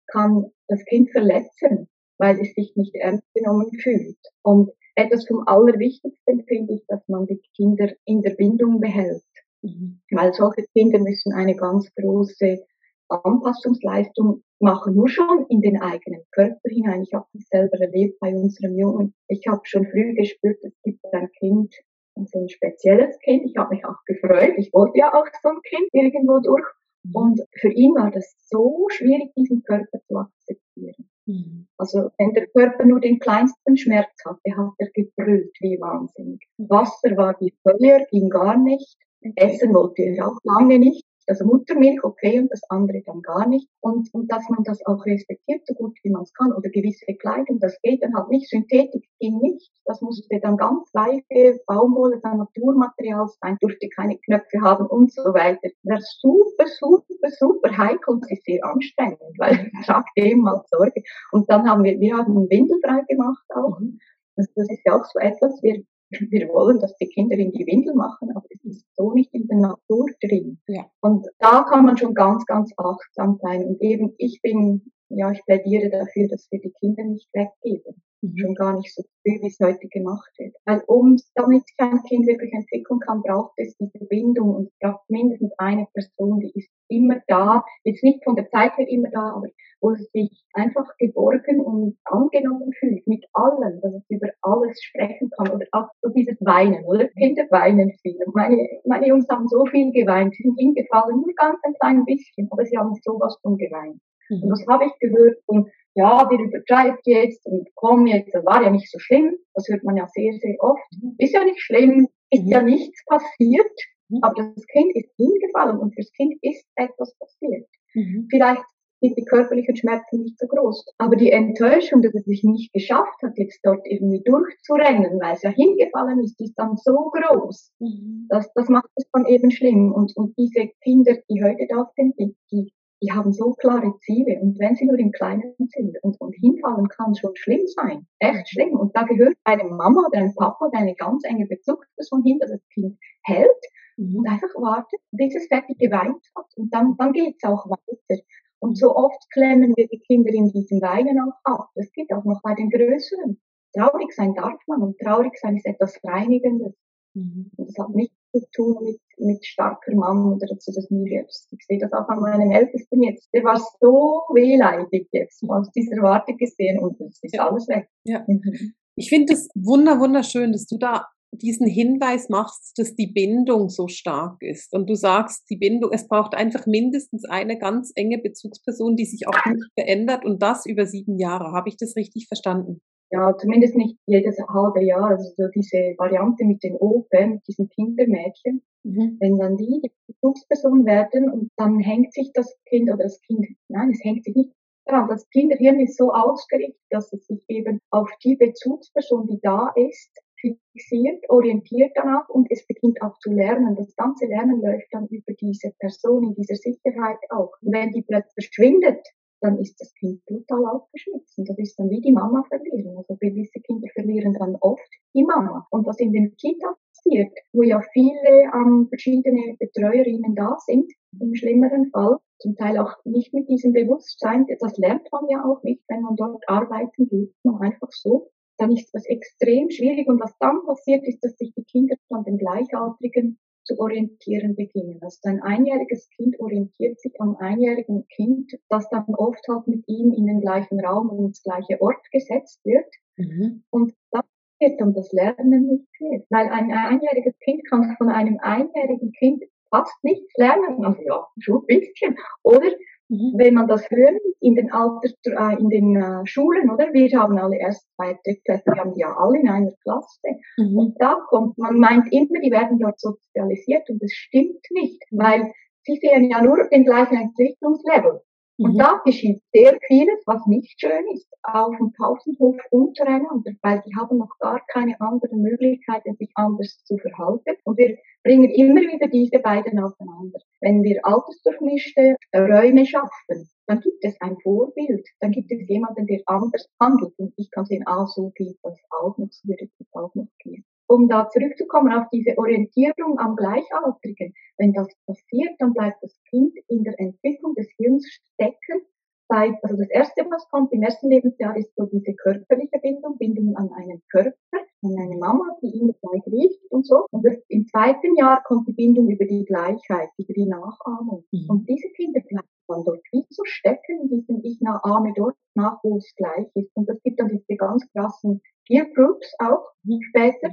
kann 0.07 0.51
das 0.67 0.83
Kind 0.85 1.11
verletzen, 1.11 1.87
weil 2.17 2.39
es 2.39 2.53
sich 2.53 2.75
nicht 2.75 2.95
ernst 2.95 3.25
genommen 3.33 3.71
fühlt. 3.81 4.17
Und 4.41 4.71
etwas 4.95 5.27
vom 5.27 5.47
Allerwichtigsten 5.47 6.43
finde 6.45 6.73
ich, 6.73 6.85
dass 6.87 7.07
man 7.07 7.25
die 7.25 7.41
Kinder 7.55 7.93
in 8.05 8.21
der 8.21 8.31
Bindung 8.31 8.79
behält. 8.79 9.23
Mhm. 9.61 10.01
Weil 10.11 10.33
solche 10.33 10.65
Kinder 10.73 10.99
müssen 10.99 11.33
eine 11.33 11.55
ganz 11.55 11.93
große 11.95 12.63
Anpassungsleistung 13.11 14.43
machen, 14.59 14.95
nur 14.95 15.09
schon 15.09 15.45
in 15.49 15.61
den 15.61 15.81
eigenen 15.81 16.23
Körper 16.31 16.69
hinein. 16.69 17.03
Ich 17.03 17.13
habe 17.13 17.25
das 17.33 17.47
selber 17.49 17.79
erlebt 17.79 18.19
bei 18.19 18.33
unserem 18.33 18.77
Jungen. 18.77 19.13
Ich 19.27 19.45
habe 19.47 19.61
schon 19.63 19.85
früh 19.87 20.13
gespürt, 20.13 20.57
es 20.63 20.73
gibt 20.83 21.03
ein 21.13 21.29
Kind, 21.39 21.73
so 22.15 22.39
ein 22.39 22.49
spezielles 22.49 23.17
Kind. 23.19 23.45
Ich 23.45 23.57
habe 23.57 23.75
mich 23.75 23.85
auch 23.85 24.03
gefreut. 24.05 24.53
Ich 24.57 24.71
wollte 24.73 24.97
ja 24.97 25.13
auch 25.13 25.25
so 25.41 25.49
ein 25.49 25.61
Kind 25.63 25.89
irgendwo 25.93 26.39
durch. 26.39 26.65
Mhm. 27.03 27.15
Und 27.15 27.41
für 27.59 27.71
ihn 27.71 27.95
war 27.95 28.11
das 28.11 28.35
so 28.47 28.87
schwierig, 28.89 29.33
diesen 29.35 29.63
Körper 29.63 29.99
zu 30.07 30.17
akzeptieren. 30.17 31.09
Mhm. 31.25 31.67
Also 31.77 32.09
wenn 32.17 32.33
der 32.33 32.47
Körper 32.47 32.85
nur 32.85 32.99
den 32.99 33.19
kleinsten 33.19 33.77
Schmerz 33.77 34.11
hatte, 34.25 34.57
hat 34.57 34.73
er 34.77 34.89
gebrüllt 34.93 35.55
wie 35.59 35.79
wahnsinnig. 35.79 36.41
Wasser 36.57 37.17
war 37.17 37.35
wie 37.39 37.53
Feuer, 37.63 38.05
ging 38.11 38.29
gar 38.29 38.57
nicht. 38.57 38.97
Essen 39.35 39.73
wollte 39.73 40.01
er 40.01 40.27
auch 40.27 40.37
lange 40.43 40.79
nicht 40.79 41.05
also 41.31 41.45
Muttermilch 41.45 42.03
okay 42.03 42.39
und 42.39 42.51
das 42.51 42.61
andere 42.69 43.01
dann 43.05 43.21
gar 43.21 43.47
nicht. 43.47 43.67
Und, 43.79 44.13
und 44.13 44.31
dass 44.31 44.47
man 44.49 44.63
das 44.63 44.85
auch 44.85 45.05
respektiert, 45.05 45.65
so 45.65 45.73
gut 45.73 45.97
wie 46.03 46.09
man 46.09 46.23
es 46.23 46.33
kann. 46.33 46.51
Oder 46.51 46.69
gewisse 46.69 47.05
Kleidung, 47.15 47.59
das 47.59 47.79
geht 47.81 48.03
dann 48.03 48.13
halt 48.13 48.29
nicht. 48.29 48.49
Synthetik 48.49 49.05
ging 49.19 49.39
nicht. 49.39 49.71
Das 49.85 50.01
musste 50.01 50.39
dann 50.41 50.57
ganz 50.57 50.89
weiche 50.93 51.59
Baumwolle, 51.65 52.19
dann 52.21 52.37
Naturmaterial 52.37 53.27
sein, 53.41 53.57
durfte 53.61 53.87
keine 53.95 54.17
Knöpfe 54.19 54.61
haben 54.61 54.85
und 54.87 55.11
so 55.11 55.23
weiter. 55.33 55.69
Das 55.83 56.01
ist 56.01 56.19
super, 56.21 56.65
super, 56.67 57.29
super 57.39 57.77
heikel 57.77 58.13
und 58.13 58.31
ist 58.31 58.43
sehr 58.43 58.63
anstrengend, 58.65 59.21
weil 59.37 59.69
man 59.73 59.83
sagt 59.83 60.09
dem 60.17 60.39
mal 60.39 60.61
Sorge. 60.69 61.01
Und 61.31 61.49
dann 61.49 61.69
haben 61.69 61.83
wir, 61.83 61.99
wir 61.99 62.17
haben 62.17 62.49
Windelfrei 62.49 63.03
gemacht 63.07 63.45
auch. 63.55 63.79
Mhm. 63.79 63.99
Das, 64.35 64.47
das 64.55 64.69
ist 64.69 64.81
ja 64.85 64.99
auch 64.99 65.05
so 65.05 65.19
etwas, 65.19 65.61
wir 65.63 65.83
wir 66.11 66.49
wollen, 66.49 66.79
dass 66.79 66.95
die 66.97 67.07
Kinder 67.07 67.37
in 67.37 67.51
die 67.51 67.65
Windel 67.65 67.95
machen, 67.95 68.31
aber 68.35 68.45
es 68.49 68.63
ist 68.65 68.85
so 68.95 69.13
nicht 69.13 69.33
in 69.33 69.47
der 69.47 69.57
Natur 69.57 70.07
drin. 70.21 70.59
Ja. 70.67 70.85
Und 71.01 71.27
da 71.39 71.63
kann 71.63 71.85
man 71.85 71.97
schon 71.97 72.13
ganz, 72.13 72.45
ganz 72.45 72.71
achtsam 72.77 73.39
sein. 73.41 73.65
Und 73.65 73.81
eben, 73.81 74.13
ich 74.17 74.41
bin, 74.41 74.91
ja, 75.09 75.31
ich 75.31 75.43
plädiere 75.45 75.89
dafür, 75.89 76.27
dass 76.27 76.47
wir 76.51 76.59
die 76.59 76.73
Kinder 76.79 77.03
nicht 77.03 77.29
weggeben 77.33 78.01
mhm. 78.21 78.37
schon 78.37 78.55
gar 78.55 78.75
nicht 78.75 78.93
so 78.93 79.03
früh, 79.03 79.41
wie 79.41 79.47
es 79.47 79.59
heute 79.59 79.87
gemacht 79.87 80.31
wird. 80.37 80.55
Weil 80.65 80.81
um, 80.87 81.17
damit 81.35 81.65
sich 81.65 81.75
ein 81.79 82.03
Kind 82.03 82.27
wirklich 82.27 82.53
entwickeln 82.53 82.99
kann, 82.99 83.21
braucht 83.21 83.53
es 83.57 83.75
diese 83.77 84.05
Bindung 84.05 84.55
und 84.55 84.67
es 84.67 84.73
braucht 84.79 85.09
mindestens 85.09 85.51
eine 85.57 85.87
Person, 85.93 86.39
die 86.39 86.51
ist 86.53 86.69
immer 86.87 87.21
da, 87.27 87.63
jetzt 87.83 88.03
nicht 88.03 88.23
von 88.23 88.35
der 88.35 88.49
Zeit 88.49 88.77
her 88.77 88.87
immer 88.87 89.09
da, 89.09 89.33
aber 89.35 89.47
wo 89.81 89.91
es 89.91 90.09
sich 90.11 90.43
einfach 90.53 90.87
geborgen 90.97 91.59
und 91.59 91.97
angenommen 92.05 92.71
fühlt 92.79 93.05
mit 93.07 93.25
allem, 93.33 93.81
dass 93.81 93.93
es 93.93 94.03
über 94.09 94.29
alles 94.41 94.81
sprechen 94.81 95.29
kann 95.37 95.49
oder 95.49 95.65
auch 95.71 95.89
so 96.01 96.09
dieses 96.09 96.37
Weinen, 96.41 96.85
oder? 96.85 97.07
Kinder 97.09 97.43
weinen 97.49 97.91
viel. 98.01 98.17
Meine, 98.33 98.67
meine 98.85 99.07
Jungs 99.07 99.27
haben 99.29 99.47
so 99.47 99.65
viel 99.65 99.91
geweint, 99.91 100.35
sie 100.35 100.43
sind 100.43 100.57
hingefallen, 100.57 101.21
nur 101.21 101.33
ganz 101.35 101.59
ein 101.63 101.73
klein 101.79 102.05
bisschen, 102.05 102.47
aber 102.51 102.65
sie 102.65 102.77
haben 102.77 102.95
sowas 103.03 103.37
von 103.41 103.57
geweint. 103.57 103.99
Und 104.29 104.49
das 104.49 104.65
habe 104.67 104.85
ich 104.85 104.99
gehört 104.99 105.37
und 105.47 105.69
ja, 105.93 106.25
wir 106.29 106.39
übertreibt 106.39 107.05
jetzt 107.05 107.45
und 107.45 107.67
komm 107.75 108.07
jetzt, 108.07 108.33
das 108.33 108.45
war 108.45 108.63
ja 108.63 108.69
nicht 108.69 108.89
so 108.89 108.97
schlimm. 108.97 109.35
Das 109.53 109.67
hört 109.67 109.83
man 109.83 109.97
ja 109.97 110.07
sehr, 110.13 110.31
sehr 110.39 110.55
oft. 110.59 110.81
Ist 111.17 111.33
ja 111.33 111.43
nicht 111.43 111.59
schlimm, 111.59 112.07
ist 112.29 112.47
ja 112.47 112.61
nichts 112.61 113.03
passiert, 113.05 113.75
mhm. 114.07 114.19
aber 114.21 114.53
das 114.55 114.65
Kind 114.67 114.95
ist 114.95 115.09
hingefallen 115.17 115.79
und 115.79 115.93
fürs 115.93 116.11
Kind 116.13 116.35
ist 116.41 116.65
etwas 116.75 117.13
passiert. 117.17 117.67
Mhm. 117.93 118.27
Vielleicht 118.29 118.63
sind 119.01 119.17
die 119.17 119.25
körperlichen 119.25 119.75
Schmerzen 119.75 120.21
nicht 120.21 120.39
so 120.39 120.47
groß. 120.47 120.85
Aber 120.97 121.15
die 121.15 121.31
Enttäuschung, 121.31 122.01
dass 122.01 122.13
es 122.13 122.25
sich 122.25 122.43
nicht 122.43 122.71
geschafft 122.71 123.21
hat, 123.23 123.37
jetzt 123.37 123.59
dort 123.63 123.85
irgendwie 123.85 124.21
durchzurennen, 124.23 125.19
weil 125.19 125.33
es 125.33 125.41
ja 125.41 125.49
hingefallen 125.49 126.19
ist, 126.23 126.39
ist 126.39 126.53
dann 126.55 126.77
so 126.77 127.11
groß. 127.11 127.71
Mhm. 127.79 128.27
Das, 128.29 128.51
das 128.53 128.69
macht 128.69 128.89
es 128.95 129.05
dann 129.11 129.25
eben 129.25 129.51
schlimm. 129.51 129.91
Und, 129.91 130.15
und 130.15 130.37
diese 130.37 130.69
Kinder, 130.83 131.17
die 131.29 131.43
heute 131.43 131.67
da 131.67 131.89
sind, 131.95 132.17
die, 132.19 132.35
die 132.51 132.71
die 133.03 133.11
haben 133.11 133.33
so 133.33 133.53
klare 133.53 133.97
Ziele 134.01 134.39
und 134.41 134.59
wenn 134.59 134.75
sie 134.75 134.85
nur 134.85 134.99
im 134.99 135.11
Kleinen 135.11 135.55
sind 135.57 135.97
und, 136.03 136.21
und 136.21 136.35
hinfallen 136.35 136.87
kann 136.87 137.15
schon 137.15 137.35
schlimm 137.35 137.65
sein, 137.65 138.05
echt 138.19 138.49
schlimm. 138.49 138.73
Und 138.73 138.95
da 138.95 139.03
gehört 139.03 139.35
eine 139.43 139.63
Mama 139.63 140.05
oder 140.07 140.19
ein 140.19 140.35
Papa 140.35 140.67
oder 140.67 140.77
eine 140.77 140.93
ganz 140.95 141.23
enge 141.25 141.47
Bezugsperson 141.47 142.23
hin, 142.23 142.37
dass 142.39 142.51
das 142.51 142.61
Kind 142.73 142.97
hält 143.23 143.49
mhm. 143.97 144.17
und 144.17 144.29
einfach 144.29 144.53
wartet, 144.55 144.99
bis 145.11 145.35
es 145.35 145.47
fertig 145.47 145.79
geweint 145.79 146.23
hat 146.37 146.45
und 146.55 146.71
dann, 146.73 146.95
dann 146.97 147.11
geht's 147.11 147.43
auch 147.43 147.65
weiter. 147.67 148.21
Und 148.61 148.77
so 148.77 148.95
oft 148.95 149.19
klemmen 149.31 149.73
wir 149.75 149.87
die 149.87 149.99
Kinder 149.99 150.31
in 150.31 150.51
diesem 150.51 150.81
Weinen 150.81 151.19
auch 151.19 151.33
ab. 151.43 151.69
Das 151.75 151.91
geht 151.93 152.11
auch 152.13 152.23
noch 152.23 152.41
bei 152.43 152.53
den 152.53 152.69
Größeren. 152.69 153.41
Traurig 153.75 154.13
sein 154.13 154.35
darf 154.35 154.59
man 154.67 154.81
und 154.81 154.99
traurig 154.99 155.35
sein 155.41 155.57
ist 155.57 155.65
etwas 155.65 155.97
Reinigendes. 156.03 156.73
Mhm. 157.15 157.51
Und 157.57 157.69
das 157.69 157.77
hat 157.83 157.89
nichts 157.95 158.15
zu 158.31 158.41
tun 158.53 158.77
mit, 158.83 159.01
mit 159.17 159.45
starker 159.45 159.95
Mann 159.95 160.33
oder 160.33 160.45
dass 160.47 160.63
du 160.65 160.71
das 160.73 160.89
nie 160.91 161.09
lebst. 161.09 161.51
Ich 161.51 161.65
sehe 161.65 161.79
das 161.79 161.91
auch 161.91 162.07
an 162.07 162.19
meinem 162.19 162.51
Ältesten 162.51 163.01
jetzt. 163.01 163.29
Der 163.33 163.43
war 163.43 163.59
so 163.79 164.21
wehleidig 164.33 165.07
jetzt 165.11 165.43
aus 165.49 165.71
dieser 165.71 166.01
Warte 166.03 166.35
gesehen 166.35 166.79
und 166.79 167.01
es 167.01 167.19
ist 167.23 167.39
alles 167.39 167.67
weg. 167.67 167.89
Ja. 168.03 168.23
Mhm. 168.27 168.73
Ich 168.95 169.09
finde 169.09 169.33
es 169.33 169.49
wunder, 169.55 169.99
wunderschön, 169.99 170.51
dass 170.51 170.67
du 170.67 170.77
da 170.77 171.07
diesen 171.31 171.67
Hinweis 171.67 172.29
machst, 172.29 172.77
dass 172.77 172.95
die 172.95 173.07
Bindung 173.07 173.69
so 173.69 173.87
stark 173.87 174.41
ist. 174.41 174.73
Und 174.73 174.89
du 174.89 174.95
sagst, 174.95 175.49
die 175.49 175.57
Bindung, 175.57 175.91
es 175.93 176.07
braucht 176.07 176.35
einfach 176.35 176.65
mindestens 176.65 177.25
eine 177.25 177.57
ganz 177.57 177.91
enge 177.95 178.17
Bezugsperson, 178.17 178.95
die 178.95 179.05
sich 179.05 179.27
auch 179.27 179.45
nicht 179.45 179.63
verändert 179.73 180.25
und 180.25 180.41
das 180.41 180.65
über 180.65 180.85
sieben 180.85 181.17
Jahre. 181.17 181.53
Habe 181.53 181.69
ich 181.69 181.77
das 181.77 181.95
richtig 181.95 182.27
verstanden? 182.27 182.81
ja, 183.11 183.37
zumindest 183.37 183.75
nicht 183.75 183.97
jedes 184.05 184.37
halbe 184.39 184.83
Jahr, 184.83 185.09
also 185.09 185.29
so 185.35 185.47
diese 185.53 185.95
Variante 185.97 186.45
mit 186.45 186.63
den 186.63 186.77
Open, 186.77 187.33
mit 187.33 187.47
diesen 187.47 187.67
Kindermädchen, 187.69 188.61
mhm. 188.83 189.17
wenn 189.19 189.37
dann 189.37 189.57
die 189.57 189.81
die 189.83 189.91
Bezugsperson 190.07 190.85
werden 190.85 191.29
und 191.29 191.49
dann 191.57 191.79
hängt 191.79 192.13
sich 192.13 192.31
das 192.33 192.57
Kind 192.69 192.89
oder 192.89 193.03
das 193.03 193.21
Kind, 193.21 193.45
nein, 193.67 193.91
es 193.91 194.03
hängt 194.03 194.23
sich 194.23 194.35
nicht 194.35 194.51
daran, 194.85 195.09
das 195.09 195.29
Kinderhirn 195.29 195.81
ist 195.81 195.97
so 195.97 196.11
ausgerichtet, 196.13 196.81
dass 196.89 197.11
es 197.11 197.27
sich 197.27 197.43
eben 197.49 197.79
auf 197.91 198.09
die 198.23 198.37
Bezugsperson, 198.37 199.27
die 199.27 199.39
da 199.41 199.71
ist, 199.75 200.11
fixiert, 200.41 201.23
orientiert 201.29 201.91
danach 201.95 202.27
und 202.29 202.47
es 202.49 202.65
beginnt 202.67 203.01
auch 203.01 203.17
zu 203.19 203.31
lernen. 203.31 203.75
Das 203.75 203.95
ganze 203.95 204.25
Lernen 204.25 204.61
läuft 204.61 204.87
dann 204.91 205.07
über 205.07 205.33
diese 205.33 205.71
Person 205.79 206.23
in 206.23 206.35
dieser 206.35 206.55
Sicherheit 206.55 207.19
auch. 207.29 207.51
Und 207.61 207.73
wenn 207.73 207.91
die 207.91 208.01
plötzlich 208.01 208.49
verschwindet, 208.49 209.05
dann 209.41 209.57
ist 209.57 209.79
das 209.81 209.93
Kind 209.95 210.21
total 210.27 210.65
aufgeschmissen. 210.67 211.45
Das 211.45 211.57
ist 211.57 211.77
dann 211.77 211.89
wie 211.89 212.01
die 212.01 212.11
Mama 212.11 212.43
verlieren. 212.47 212.95
Also 212.95 213.15
gewisse 213.19 213.59
Kinder 213.61 213.87
verlieren 213.93 214.33
dann 214.33 214.55
oft 214.61 214.89
die 215.15 215.23
Mama. 215.23 215.67
Und 215.71 215.85
was 215.87 215.99
in 215.99 216.13
den 216.13 216.35
Kita 216.37 216.75
passiert, 216.93 217.33
wo 217.51 217.63
ja 217.63 217.81
viele 217.91 218.51
ähm, 218.53 218.87
verschiedene 218.89 219.55
Betreuerinnen 219.57 220.35
da 220.35 220.57
sind, 220.65 220.91
im 221.19 221.35
schlimmeren 221.35 221.89
Fall, 221.91 222.17
zum 222.39 222.55
Teil 222.55 222.77
auch 222.77 222.93
nicht 223.03 223.33
mit 223.33 223.49
diesem 223.49 223.73
Bewusstsein, 223.73 224.45
das 224.59 224.77
lernt 224.77 225.07
man 225.11 225.27
ja 225.29 225.43
auch 225.43 225.61
nicht, 225.63 225.83
wenn 225.87 226.01
man 226.01 226.15
dort 226.15 226.43
arbeiten 226.47 227.07
geht, 227.07 227.33
nur 227.43 227.61
einfach 227.61 227.91
so, 227.91 228.29
dann 228.57 228.71
ist 228.71 228.91
das 228.93 229.05
extrem 229.05 229.69
schwierig. 229.69 230.07
Und 230.07 230.19
was 230.19 230.37
dann 230.39 230.63
passiert, 230.65 231.05
ist, 231.07 231.23
dass 231.23 231.37
sich 231.37 231.53
die 231.55 231.63
Kinder 231.63 231.95
von 232.07 232.23
den 232.23 232.37
Gleichaltrigen 232.37 233.39
zu 233.63 233.79
orientieren 233.79 234.55
beginnen. 234.55 234.99
Also 235.01 235.19
ein 235.23 235.41
einjähriges 235.41 236.09
Kind 236.15 236.39
orientiert 236.39 236.99
sich 236.99 237.13
am 237.19 237.35
einjährigen 237.37 238.07
Kind, 238.07 238.53
das 238.69 238.89
dann 238.89 239.05
oft 239.15 239.45
halt 239.47 239.67
mit 239.67 239.87
ihm 239.87 240.13
in 240.13 240.25
den 240.25 240.41
gleichen 240.41 240.79
Raum 240.79 241.09
und 241.09 241.25
ins 241.25 241.43
gleiche 241.43 241.79
Ort 241.81 242.09
gesetzt 242.11 242.59
wird. 242.65 242.91
Mhm. 243.17 243.63
Und 243.69 243.93
das 244.11 244.23
wird 244.59 244.81
und 244.81 244.95
das 244.95 245.11
Lernen 245.11 245.67
nicht 245.67 245.87
wird. 245.99 246.25
Weil 246.29 246.47
ein 246.49 246.71
einjähriges 246.71 247.37
Kind 247.39 247.67
kann 247.69 247.95
von 247.97 248.09
einem 248.09 248.39
einjährigen 248.39 249.11
Kind 249.13 249.43
fast 249.69 250.03
nichts 250.03 250.35
lernen. 250.37 250.83
Also 250.85 251.01
ja, 251.03 251.25
schon 251.39 251.61
ein 251.61 251.67
bisschen. 251.67 252.17
Oder 252.43 252.71
Mhm. 253.11 253.33
Wenn 253.35 253.53
man 253.55 253.67
das 253.67 253.89
hört 253.91 254.21
in 254.39 254.55
den 254.55 254.71
Alter, 254.71 255.09
äh, 255.25 255.59
in 255.59 255.69
den 255.69 255.95
äh, 255.97 256.25
Schulen, 256.25 256.71
oder? 256.71 256.93
Wir 256.93 257.19
haben 257.19 257.37
alle 257.37 257.57
erst 257.57 257.85
zweite 257.95 258.37
Klasse, 258.45 258.63
wir 258.67 258.79
haben 258.79 258.93
ja 258.95 259.13
alle 259.17 259.37
in 259.37 259.49
einer 259.49 259.73
Klasse. 259.83 260.39
Mhm. 260.57 260.77
Und 260.77 260.95
da 261.01 261.17
kommt, 261.27 261.57
man 261.57 261.77
meint 261.77 262.07
immer, 262.13 262.39
die 262.39 262.51
werden 262.51 262.79
dort 262.79 263.01
sozialisiert 263.01 263.89
und 263.89 264.01
das 264.01 264.11
stimmt 264.13 264.63
nicht, 264.69 265.03
weil 265.11 265.51
sie 265.83 265.99
sehen 266.01 266.29
ja 266.29 266.41
nur 266.41 266.69
den 266.71 266.85
gleichen 266.85 267.17
Entwicklungslevel. 267.17 268.21
Und 268.57 268.73
mhm. 268.73 268.77
da 268.77 269.01
geschieht 269.05 269.41
sehr 269.53 269.77
vieles, 269.87 270.21
was 270.25 270.45
nicht 270.45 270.79
schön 270.79 271.05
ist, 271.13 271.27
auf 271.43 271.75
dem 271.77 271.93
Pausenhof 271.93 272.57
untereinander, 272.69 273.51
weil 273.61 273.81
die 273.85 273.95
haben 273.95 274.17
noch 274.17 274.37
gar 274.39 274.61
keine 274.67 274.99
anderen 275.01 275.41
Möglichkeiten, 275.41 276.15
sich 276.15 276.31
anders 276.35 276.83
zu 276.83 276.97
verhalten. 276.97 277.55
Und 277.63 277.77
wir 277.77 277.97
bringen 278.23 278.51
immer 278.51 278.81
wieder 278.81 279.07
diese 279.07 279.39
beiden 279.39 279.79
aufeinander. 279.79 280.39
Wenn 280.59 280.83
wir 280.83 281.03
altersdurchmischte 281.03 282.15
Räume 282.35 282.85
schaffen, 282.85 283.49
dann 283.67 283.79
gibt 283.79 284.03
es 284.03 284.19
ein 284.21 284.37
Vorbild, 284.43 285.07
dann 285.19 285.31
gibt 285.31 285.51
es 285.51 285.67
jemanden, 285.67 286.05
der 286.05 286.21
anders 286.25 286.67
handelt. 286.79 287.13
Und 287.17 287.33
ich 287.37 287.49
kann 287.51 287.65
sehen, 287.65 287.83
ah, 287.87 288.05
so 288.05 288.31
geht 288.35 288.57
das 288.63 288.77
auch 289.01 289.17
noch, 289.17 289.31
so 289.31 289.47
würde 289.47 289.69
das 289.79 289.87
auch 289.93 290.13
noch 290.13 290.27
gehen 290.39 290.65
um 290.91 291.07
da 291.07 291.29
zurückzukommen 291.29 291.93
auf 291.93 292.07
diese 292.11 292.37
Orientierung 292.37 293.17
am 293.17 293.35
Gleichaltrigen. 293.35 294.33
Wenn 294.57 294.73
das 294.73 294.87
passiert, 295.05 295.55
dann 295.59 295.73
bleibt 295.73 296.03
das 296.03 296.13
Kind 296.29 296.53
in 296.67 296.83
der 296.83 296.99
Entwicklung 296.99 297.55
des 297.55 297.67
Hirns 297.77 298.05
stecken. 298.07 298.85
Also 299.29 299.77
das 299.77 299.89
erste, 299.89 300.25
was 300.29 300.45
kommt 300.49 300.73
im 300.73 300.83
ersten 300.83 301.07
Lebensjahr, 301.09 301.55
ist 301.55 301.73
so 301.77 301.85
diese 301.85 302.13
körperliche 302.15 302.77
Bindung, 302.81 303.17
Bindung 303.17 303.55
an 303.55 303.71
einen 303.71 304.01
Körper, 304.11 304.35
an 304.83 304.97
eine 304.99 305.17
Mama, 305.17 305.55
die 305.61 305.79
immer 305.79 305.93
gleich 306.01 306.27
riecht 306.27 306.59
und 306.69 306.85
so. 306.85 307.05
Und 307.11 307.25
das, 307.25 307.37
im 307.47 307.65
zweiten 307.67 308.13
Jahr 308.17 308.43
kommt 308.43 308.67
die 308.67 308.73
Bindung 308.73 309.09
über 309.09 309.23
die 309.23 309.45
Gleichheit, 309.45 310.09
über 310.17 310.33
die 310.33 310.47
Nachahmung. 310.47 311.23
Mhm. 311.31 311.45
Und 311.47 311.69
diese 311.69 311.87
Kinder 311.95 312.19
bleiben 312.27 312.47
dann 312.67 312.83
dort 312.83 313.01
wie 313.11 313.25
zu 313.29 313.43
stecken 313.45 314.01
in 314.01 314.09
diesem 314.09 314.41
Ich 314.43 314.59
ahme 314.65 315.13
dort 315.15 315.35
nach, 315.55 315.79
wo 315.83 315.97
es 315.97 316.13
gleich 316.17 316.47
ist. 316.55 316.71
Und 316.75 316.89
es 316.89 317.01
gibt 317.03 317.19
dann 317.19 317.29
diese 317.29 317.55
ganz 317.57 317.87
krassen 317.93 318.41
Peer 318.71 318.85
Groups 318.95 319.33
auch 319.39 319.65
später. 320.09 320.49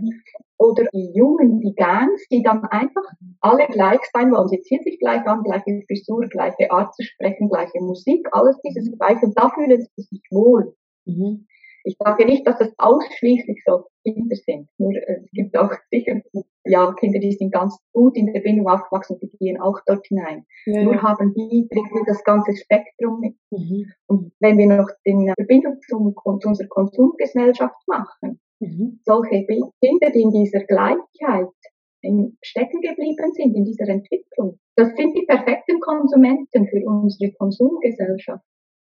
Oder 0.58 0.86
die 0.92 1.12
Jungen, 1.14 1.60
die 1.60 1.74
Gangs, 1.76 2.26
die 2.32 2.42
dann 2.42 2.64
einfach 2.64 3.04
alle 3.40 3.66
gleich 3.68 4.00
sein 4.12 4.32
wollen. 4.32 4.48
Sie 4.48 4.60
ziehen 4.62 4.82
sich 4.82 4.98
gleich 4.98 5.24
an, 5.26 5.44
gleiche 5.44 5.82
Frisur, 5.86 6.26
gleiche 6.28 6.70
Art 6.72 6.92
zu 6.96 7.04
sprechen, 7.04 7.48
gleiche 7.48 7.80
Musik, 7.80 8.26
alles 8.32 8.58
dieses 8.62 8.90
gleiche. 8.98 9.26
Und 9.26 9.38
da 9.38 9.50
fühlen 9.50 9.80
sie 9.80 10.02
sich 10.02 10.22
wohl. 10.32 10.74
Mhm. 11.04 11.46
Ich 11.84 11.96
sage 11.98 12.26
nicht, 12.26 12.44
dass 12.46 12.58
das 12.58 12.72
ausschließlich 12.76 13.62
so 13.64 13.84
Kinder 14.12 14.36
sind. 14.36 14.68
Nur 14.78 14.94
äh, 14.94 15.22
es 15.24 15.30
gibt 15.32 15.56
auch 15.56 15.72
sicher 15.90 16.20
ja, 16.68 16.92
Kinder, 16.92 17.18
die 17.18 17.32
sind 17.32 17.52
ganz 17.52 17.78
gut 17.92 18.16
in 18.16 18.32
der 18.32 18.40
Bindung 18.40 18.68
aufgewachsen, 18.68 19.18
die 19.20 19.30
gehen 19.38 19.60
auch 19.60 19.78
dort 19.86 20.06
hinein. 20.06 20.44
Ja, 20.66 20.82
Nur 20.82 21.02
haben 21.02 21.34
die 21.34 21.68
das 22.06 22.22
ganze 22.24 22.54
Spektrum 22.56 23.20
mit. 23.20 23.36
Mhm. 23.50 23.90
Und 24.06 24.32
wenn 24.40 24.58
wir 24.58 24.66
noch 24.66 24.88
den 25.06 25.32
Verbindung 25.34 25.78
zum, 25.88 26.14
zu 26.14 26.48
unserer 26.48 26.68
Konsumgesellschaft 26.68 27.76
machen, 27.86 28.40
mhm. 28.60 29.00
solche 29.04 29.46
Kinder, 29.46 30.10
die 30.14 30.22
in 30.22 30.30
dieser 30.30 30.60
Gleichheit 30.60 31.48
stecken 32.42 32.80
geblieben 32.80 33.32
sind, 33.32 33.56
in 33.56 33.64
dieser 33.64 33.88
Entwicklung, 33.88 34.58
das 34.76 34.94
sind 34.94 35.16
die 35.16 35.26
perfekten 35.26 35.80
Konsumenten 35.80 36.68
für 36.68 36.84
unsere 36.86 37.32
Konsumgesellschaft. 37.32 38.44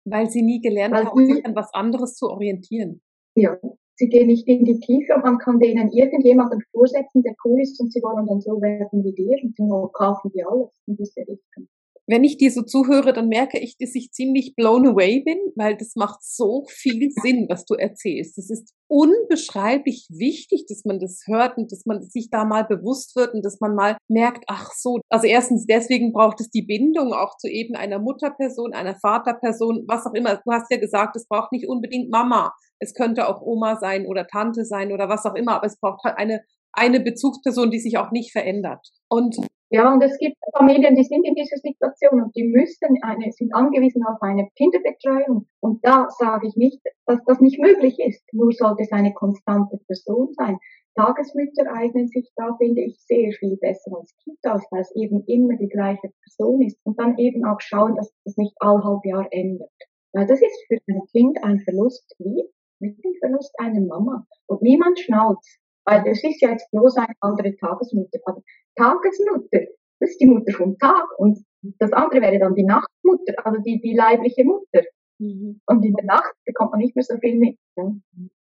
Weil 0.04 0.28
sie 0.30 0.42
nie 0.42 0.60
gelernt 0.60 0.94
haben, 0.94 1.26
sich 1.26 1.44
an 1.44 1.54
was 1.54 1.72
anderes 1.74 2.14
zu 2.14 2.28
orientieren. 2.28 3.02
Ja, 3.34 3.58
sie 3.98 4.08
gehen 4.08 4.28
nicht 4.28 4.46
in 4.46 4.64
die 4.64 4.78
Tiefe 4.78 5.14
und 5.14 5.24
man 5.24 5.38
kann 5.38 5.58
denen 5.58 5.90
irgendjemanden 5.90 6.62
vorsetzen, 6.70 7.22
der 7.22 7.34
cool 7.44 7.60
ist 7.60 7.80
und 7.80 7.92
sie 7.92 8.00
wollen 8.00 8.26
dann 8.26 8.40
so 8.40 8.60
werden 8.62 9.04
wie 9.04 9.12
dir 9.12 9.36
und 9.42 9.58
dann 9.58 9.92
kaufen 9.92 10.30
die 10.32 10.44
alles 10.44 10.70
in 10.86 10.96
diese 10.96 11.20
Richtung 11.20 11.68
wenn 12.08 12.24
ich 12.24 12.38
dir 12.38 12.50
so 12.50 12.62
zuhöre, 12.62 13.12
dann 13.12 13.28
merke 13.28 13.58
ich, 13.58 13.76
dass 13.76 13.94
ich 13.94 14.12
ziemlich 14.12 14.54
blown 14.56 14.86
away 14.86 15.20
bin, 15.20 15.38
weil 15.56 15.76
das 15.76 15.94
macht 15.94 16.22
so 16.22 16.64
viel 16.68 17.10
Sinn, 17.22 17.46
was 17.48 17.66
du 17.66 17.74
erzählst. 17.74 18.38
Das 18.38 18.50
ist 18.50 18.72
unbeschreiblich 18.88 20.08
wichtig, 20.10 20.64
dass 20.68 20.86
man 20.86 20.98
das 20.98 21.24
hört 21.26 21.58
und 21.58 21.70
dass 21.70 21.84
man 21.84 22.02
sich 22.02 22.30
da 22.30 22.46
mal 22.46 22.64
bewusst 22.64 23.14
wird 23.14 23.34
und 23.34 23.44
dass 23.44 23.60
man 23.60 23.74
mal 23.74 23.98
merkt, 24.08 24.44
ach 24.46 24.72
so, 24.72 25.00
also 25.10 25.26
erstens 25.26 25.66
deswegen 25.66 26.12
braucht 26.12 26.40
es 26.40 26.48
die 26.48 26.62
Bindung 26.62 27.12
auch 27.12 27.36
zu 27.36 27.48
eben 27.48 27.76
einer 27.76 27.98
Mutterperson, 27.98 28.72
einer 28.72 28.96
Vaterperson, 28.96 29.84
was 29.86 30.06
auch 30.06 30.14
immer. 30.14 30.36
Du 30.36 30.50
hast 30.50 30.70
ja 30.70 30.78
gesagt, 30.78 31.14
es 31.16 31.28
braucht 31.28 31.52
nicht 31.52 31.68
unbedingt 31.68 32.10
Mama. 32.10 32.54
Es 32.78 32.94
könnte 32.94 33.28
auch 33.28 33.42
Oma 33.42 33.76
sein 33.76 34.06
oder 34.06 34.26
Tante 34.26 34.64
sein 34.64 34.92
oder 34.92 35.08
was 35.10 35.26
auch 35.26 35.34
immer, 35.34 35.56
aber 35.56 35.66
es 35.66 35.78
braucht 35.78 36.04
halt 36.04 36.16
eine 36.16 36.40
eine 36.72 37.00
Bezugsperson, 37.00 37.70
die 37.70 37.80
sich 37.80 37.98
auch 37.98 38.10
nicht 38.12 38.30
verändert. 38.30 38.86
Und 39.08 39.36
ja, 39.70 39.92
und 39.92 40.02
es 40.02 40.16
gibt 40.18 40.36
Familien, 40.56 40.94
die 40.94 41.04
sind 41.04 41.26
in 41.26 41.34
dieser 41.34 41.58
Situation 41.58 42.22
und 42.22 42.34
die 42.34 42.44
müssen 42.44 42.96
eine, 43.02 43.30
sind 43.32 43.54
angewiesen 43.54 44.02
auf 44.06 44.20
eine 44.22 44.48
Kinderbetreuung. 44.56 45.46
Und 45.60 45.84
da 45.84 46.08
sage 46.18 46.48
ich 46.48 46.56
nicht, 46.56 46.80
dass 47.04 47.22
das 47.26 47.40
nicht 47.40 47.60
möglich 47.60 47.98
ist. 47.98 48.22
Nur 48.32 48.50
sollte 48.52 48.84
es 48.84 48.92
eine 48.92 49.12
konstante 49.12 49.78
Person 49.86 50.32
sein. 50.32 50.58
Tagesmütter 50.94 51.70
eignen 51.70 52.08
sich 52.08 52.30
da, 52.34 52.56
finde 52.56 52.80
ich, 52.80 52.98
sehr 53.00 53.30
viel 53.32 53.58
besser 53.58 53.94
als 53.94 54.14
Kitas, 54.24 54.64
weil 54.70 54.80
es 54.80 54.96
eben 54.96 55.22
immer 55.26 55.56
die 55.56 55.68
gleiche 55.68 56.10
Person 56.24 56.62
ist. 56.62 56.78
Und 56.84 56.98
dann 56.98 57.18
eben 57.18 57.44
auch 57.44 57.60
schauen, 57.60 57.94
dass 57.94 58.10
das 58.24 58.38
nicht 58.38 58.54
all 58.60 58.82
halb 58.82 59.04
Jahr 59.04 59.28
ändert. 59.30 59.70
Weil 60.14 60.26
das 60.26 60.40
ist 60.40 60.64
für 60.66 60.78
ein 60.88 61.02
Kind 61.12 61.44
ein 61.44 61.60
Verlust 61.60 62.14
wie 62.18 62.42
mit 62.80 63.04
dem 63.04 63.14
Verlust 63.20 63.54
einer 63.58 63.82
Mama. 63.82 64.26
Und 64.46 64.62
niemand 64.62 64.98
schnauzt. 64.98 65.60
Weil 65.88 66.04
das 66.04 66.22
ist 66.22 66.42
ja 66.42 66.50
jetzt 66.50 66.70
bloß 66.70 66.96
eine 66.98 67.14
andere 67.20 67.56
Tagesmutter. 67.56 68.18
Aber 68.26 68.42
Tagesmutter, 68.76 69.68
das 70.00 70.10
ist 70.10 70.20
die 70.20 70.26
Mutter 70.26 70.52
vom 70.52 70.76
Tag. 70.78 71.06
Und 71.16 71.38
das 71.78 71.92
andere 71.92 72.20
wäre 72.20 72.38
dann 72.38 72.54
die 72.54 72.64
Nachtmutter, 72.64 73.34
also 73.46 73.62
die, 73.62 73.80
die 73.80 73.94
leibliche 73.94 74.44
Mutter. 74.44 74.82
Mhm. 75.18 75.62
Und 75.66 75.84
in 75.84 75.94
der 75.94 76.04
Nacht 76.04 76.34
bekommt 76.44 76.72
man 76.72 76.80
nicht 76.80 76.94
mehr 76.94 77.04
so 77.04 77.16
viel 77.18 77.36
mit. 77.36 77.56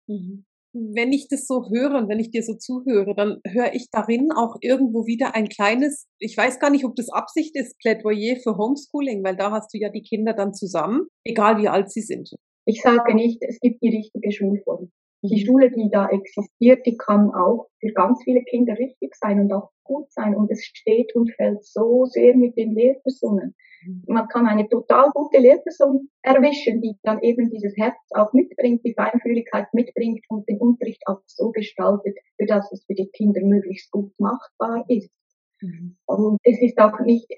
Mhm. 0.06 0.44
Wenn 0.72 1.12
ich 1.12 1.26
das 1.28 1.46
so 1.48 1.68
höre 1.68 1.96
und 1.96 2.08
wenn 2.08 2.20
ich 2.20 2.30
dir 2.30 2.44
so 2.44 2.54
zuhöre, 2.54 3.14
dann 3.16 3.40
höre 3.44 3.74
ich 3.74 3.88
darin 3.90 4.30
auch 4.30 4.56
irgendwo 4.60 5.06
wieder 5.06 5.34
ein 5.34 5.48
kleines, 5.48 6.06
ich 6.18 6.36
weiß 6.36 6.60
gar 6.60 6.70
nicht, 6.70 6.84
ob 6.84 6.94
das 6.94 7.10
Absicht 7.10 7.56
ist, 7.56 7.76
Plädoyer 7.78 8.36
für 8.36 8.56
Homeschooling, 8.56 9.22
weil 9.24 9.36
da 9.36 9.50
hast 9.50 9.74
du 9.74 9.78
ja 9.78 9.90
die 9.90 10.02
Kinder 10.02 10.32
dann 10.32 10.54
zusammen, 10.54 11.08
egal 11.24 11.58
wie 11.58 11.68
alt 11.68 11.90
sie 11.90 12.00
sind. 12.00 12.30
Ich 12.64 12.80
sage 12.80 13.14
nicht, 13.14 13.42
es 13.42 13.58
gibt 13.60 13.82
die 13.82 13.94
richtige 13.96 14.30
Schulform. 14.30 14.92
Die 15.22 15.40
mhm. 15.40 15.46
Schule, 15.46 15.70
die 15.70 15.88
da 15.90 16.08
existiert, 16.08 16.84
die 16.84 16.96
kann 16.96 17.30
auch 17.30 17.68
für 17.80 17.92
ganz 17.92 18.22
viele 18.24 18.42
Kinder 18.42 18.76
richtig 18.76 19.14
sein 19.14 19.40
und 19.40 19.52
auch 19.52 19.70
gut 19.84 20.10
sein. 20.12 20.34
Und 20.34 20.50
es 20.50 20.64
steht 20.64 21.14
und 21.14 21.32
fällt 21.34 21.64
so 21.64 22.04
sehr 22.06 22.36
mit 22.36 22.56
den 22.56 22.72
Lehrpersonen. 22.74 23.54
Mhm. 23.86 24.02
Man 24.06 24.28
kann 24.28 24.46
eine 24.46 24.68
total 24.68 25.10
gute 25.14 25.38
Lehrperson 25.38 26.08
erwischen, 26.22 26.80
die 26.80 26.96
dann 27.02 27.22
eben 27.22 27.50
dieses 27.50 27.76
Herz 27.76 27.96
auch 28.10 28.32
mitbringt, 28.32 28.84
die 28.84 28.94
Feinfühligkeit 28.94 29.66
mitbringt 29.72 30.24
und 30.28 30.48
den 30.48 30.58
Unterricht 30.58 31.02
auch 31.06 31.20
so 31.26 31.50
gestaltet, 31.52 32.16
für 32.36 32.46
dass 32.46 32.70
es 32.72 32.84
für 32.84 32.94
die 32.94 33.08
Kinder 33.08 33.40
möglichst 33.42 33.90
gut 33.90 34.12
machbar 34.18 34.84
ist. 34.88 35.10
Mhm. 35.60 35.96
Und 36.06 36.38
es 36.42 36.60
ist 36.60 36.78
auch 36.78 36.98
nicht, 37.00 37.28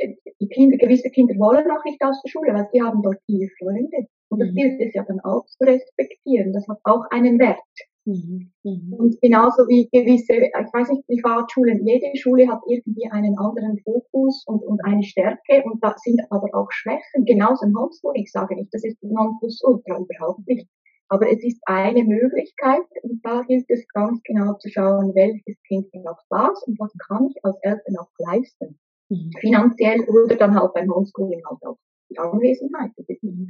die 0.40 0.49
Kinder, 0.49 0.79
gewisse 0.79 1.11
Kinder 1.11 1.35
wollen 1.38 1.70
auch 1.70 1.85
nicht 1.85 2.03
aus 2.03 2.20
der 2.23 2.31
Schule, 2.31 2.55
weil 2.55 2.68
sie 2.73 2.83
haben 2.83 3.03
dort 3.03 3.18
viele 3.27 3.49
Freunde. 3.59 4.09
Und 4.35 4.40
das 4.40 4.51
mhm. 4.51 4.57
gilt 4.57 4.81
es 4.81 4.94
ja 4.94 5.05
dann 5.05 5.20
auch 5.20 5.47
zu 5.47 5.64
respektieren. 5.64 6.53
Das 6.53 6.66
hat 6.66 6.79
auch 6.83 7.05
einen 7.11 7.38
Wert. 7.38 7.59
Mhm. 8.05 8.51
Mhm. 8.64 8.94
Und 8.99 9.20
genauso 9.23 9.66
wie 9.68 9.88
gewisse, 9.90 10.35
ich 10.35 10.73
weiß 10.73 10.90
nicht, 10.90 11.07
Privatschulen, 11.07 11.87
jede 11.87 12.14
Schule 12.18 12.49
hat 12.49 12.61
irgendwie 12.68 13.09
einen 13.11 13.38
anderen 13.38 13.79
Fokus 13.79 14.44
und, 14.47 14.62
und 14.62 14.85
eine 14.85 15.03
Stärke 15.03 15.62
und 15.64 15.83
da 15.83 15.94
sind 15.99 16.20
aber 16.31 16.49
auch 16.53 16.70
Schwächen. 16.70 17.25
Genauso 17.25 17.64
im 17.64 17.79
Homeschooling, 17.79 18.25
ich 18.25 18.33
sage 18.33 18.57
nicht, 18.57 18.75
das 18.75 18.85
ist 18.85 19.03
Nonplusultra, 19.03 19.99
überhaupt 19.99 20.47
nicht. 20.47 20.68
Aber 21.09 21.31
es 21.31 21.42
ist 21.44 21.61
eine 21.66 22.03
Möglichkeit 22.03 22.85
und 23.03 23.25
da 23.25 23.42
gilt 23.42 23.66
es 23.68 23.87
ganz 23.88 24.20
genau 24.25 24.55
zu 24.55 24.68
schauen, 24.68 25.14
welches 25.14 25.62
Kind 25.68 25.90
braucht 25.92 26.25
was 26.29 26.62
und 26.66 26.79
was 26.81 26.92
kann 27.09 27.29
ich 27.31 27.44
als 27.44 27.57
Eltern 27.62 27.97
auch 27.99 28.11
leisten. 28.18 28.79
Mhm. 29.09 29.31
Finanziell 29.40 30.01
oder 30.09 30.37
dann 30.37 30.59
halt 30.59 30.75
beim 30.75 30.92
Homeschooling 30.92 31.42
halt 31.49 31.64
auch 31.64 31.79
die 32.11 32.18
Anwesenheit. 32.18 32.90
Das 32.97 33.09
ist 33.09 33.23
mhm 33.23 33.49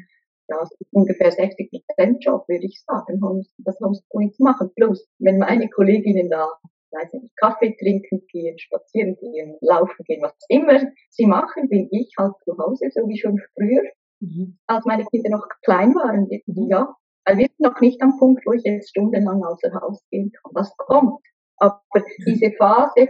ja, 0.48 0.62
es 0.62 0.70
ist 0.78 0.92
ungefähr 0.92 1.30
60 1.30 1.70
Prozent 1.70 2.24
Job, 2.24 2.48
würde 2.48 2.64
ich 2.64 2.82
sagen, 2.86 3.20
das 3.58 3.78
Homeschooling 3.80 4.32
zu 4.32 4.42
machen. 4.42 4.70
Plus, 4.76 5.06
wenn 5.18 5.38
meine 5.38 5.68
Kolleginnen 5.68 6.28
da, 6.30 6.48
weiß 6.92 7.12
nicht, 7.14 7.36
Kaffee 7.36 7.74
trinken 7.78 8.26
gehen, 8.28 8.58
spazieren 8.58 9.16
gehen, 9.16 9.56
laufen 9.60 10.04
gehen, 10.04 10.22
was 10.22 10.34
immer 10.48 10.80
sie 11.10 11.26
machen, 11.26 11.68
bin 11.68 11.88
ich 11.90 12.12
halt 12.18 12.34
zu 12.44 12.56
Hause, 12.58 12.90
so 12.90 13.08
wie 13.08 13.18
schon 13.18 13.40
früher, 13.54 13.82
mhm. 14.20 14.58
als 14.66 14.84
meine 14.84 15.04
Kinder 15.06 15.30
noch 15.30 15.46
klein 15.62 15.94
waren. 15.94 16.28
Ja, 16.68 16.94
weil 17.26 17.38
wir 17.38 17.46
sind 17.46 17.60
noch 17.60 17.80
nicht 17.80 18.02
am 18.02 18.18
Punkt, 18.18 18.44
wo 18.46 18.52
ich 18.52 18.62
jetzt 18.64 18.90
stundenlang 18.90 19.42
außer 19.44 19.72
Haus 19.80 20.02
gehen 20.10 20.30
kann. 20.30 20.52
Das 20.54 20.76
kommt. 20.76 21.20
Aber 21.56 21.80
diese 22.26 22.50
Phase 22.58 23.08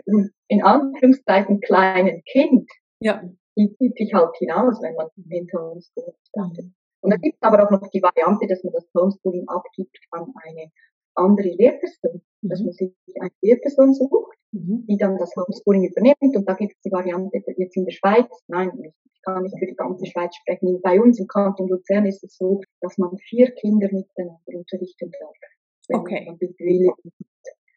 in 0.49 0.63
Anführungszeichen 0.63 1.61
kleinen 1.61 2.23
Kind, 2.25 2.71
ja. 3.01 3.23
die 3.57 3.75
zieht 3.77 3.97
sich 3.97 4.13
halt 4.15 4.37
hinaus, 4.37 4.81
wenn 4.83 4.95
man 4.95 5.09
hinter 5.29 5.73
uns 5.73 5.93
startet. 6.29 6.67
Und 7.05 7.11
da 7.11 7.19
gibt 7.19 7.37
es 7.37 7.43
aber 7.43 7.63
auch 7.63 7.71
noch 7.71 7.87
die 7.91 8.03
Variante, 8.03 8.47
dass 8.47 8.65
man 8.65 8.73
das 8.73 8.89
Homeschooling 8.95 9.47
abgibt 9.47 9.99
an 10.11 10.33
eine 10.43 10.71
andere 11.15 11.51
Lehrperson, 11.51 12.23
mhm. 12.41 12.49
dass 12.49 12.63
man 12.63 12.73
sich 12.73 12.95
eine 13.21 13.31
Lehrperson 13.43 13.93
sucht, 13.93 14.39
mhm. 14.53 14.87
die 14.89 14.97
dann 14.97 15.19
das 15.19 15.37
Homeschooling 15.37 15.85
übernimmt. 15.85 16.35
Und 16.35 16.49
da 16.49 16.55
gibt 16.55 16.73
es 16.73 16.81
die 16.81 16.91
Variante 16.91 17.43
jetzt 17.59 17.77
in 17.77 17.85
der 17.85 17.93
Schweiz. 17.93 18.27
Nein, 18.49 18.71
ich 18.83 19.23
kann 19.23 19.43
nicht 19.43 19.59
für 19.59 19.67
die 19.67 19.77
ganze 19.77 20.07
Schweiz 20.07 20.35
sprechen. 20.35 20.81
Bei 20.81 20.99
uns 20.99 21.19
im 21.21 21.27
Kanton 21.27 21.69
Luzern 21.69 22.07
ist 22.07 22.25
es 22.25 22.39
so, 22.39 22.63
dass 22.81 22.97
man 22.97 23.19
vier 23.19 23.51
Kinder 23.51 23.89
miteinander 23.93 24.39
unterrichten 24.47 25.13
darf. 25.21 26.01
Okay. 26.01 26.35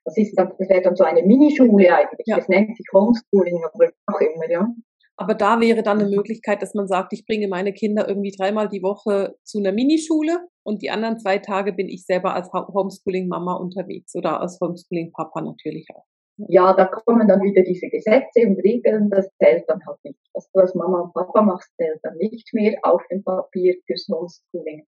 Das 0.06 0.18
ist 0.18 0.36
dann, 0.40 0.54
das 0.58 0.70
wäre 0.70 0.82
dann 0.82 0.96
so 0.96 1.04
eine 1.04 1.22
Minischule 1.22 1.94
eigentlich. 1.94 2.28
Ja. 2.28 2.38
Das 2.38 2.48
nennt 2.48 2.78
sich 2.78 2.86
Homeschooling, 2.94 3.62
aber 3.74 3.92
auch 4.06 4.22
immer, 4.22 4.50
ja. 4.50 4.74
Aber 5.20 5.34
da 5.34 5.60
wäre 5.60 5.82
dann 5.82 6.00
eine 6.00 6.16
Möglichkeit, 6.16 6.62
dass 6.62 6.76
man 6.76 6.88
sagt, 6.88 7.12
ich 7.12 7.26
bringe 7.26 7.48
meine 7.48 7.74
Kinder 7.74 8.08
irgendwie 8.08 8.32
dreimal 8.32 8.70
die 8.70 8.84
Woche 8.84 9.36
zu 9.44 9.58
einer 9.58 9.72
Minischule 9.72 10.48
und 10.64 10.84
die 10.84 10.92
anderen 10.92 11.18
zwei 11.18 11.40
Tage 11.40 11.74
bin 11.74 11.90
ich 11.90 12.06
selber 12.06 12.36
als 12.36 12.52
Homeschooling-Mama 12.54 13.56
unterwegs 13.56 14.16
oder 14.16 14.40
als 14.40 14.60
Homeschooling-Papa 14.62 15.42
natürlich 15.42 15.88
auch. 15.96 16.06
Ja, 16.48 16.74
da 16.76 16.86
kommen 16.86 17.28
dann 17.28 17.42
wieder 17.42 17.64
diese 17.64 17.88
Gesetze 17.88 18.46
und 18.46 18.60
Regeln, 18.60 19.10
das 19.10 19.28
zählt 19.42 19.64
dann 19.68 19.82
halt 19.88 19.98
nicht. 20.04 20.20
Was 20.36 20.52
du 20.52 20.60
als 20.60 20.76
Mama 20.76 21.02
und 21.02 21.14
Papa 21.14 21.42
machst, 21.42 21.76
zählt 21.78 22.00
dann 22.04 22.16
nicht 22.18 22.54
mehr 22.54 22.78
auf 22.84 23.02
dem 23.10 23.24
Papier 23.24 23.76
fürs 23.88 24.08
Homeschooling. 24.08 24.86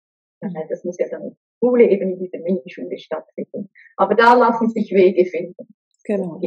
Das 0.68 0.82
muss 0.82 0.98
ja 0.98 1.08
dann 1.08 1.22
in 1.22 1.30
der 1.30 1.36
Schule 1.60 1.88
eben 1.88 2.10
in 2.14 2.18
dieser 2.18 2.40
Minischule 2.40 2.98
stattfinden. 2.98 3.70
Aber 3.96 4.16
da 4.16 4.34
lassen 4.34 4.70
sich 4.70 4.90
Wege 4.90 5.24
finden. 5.24 5.68
Genau. 6.04 6.40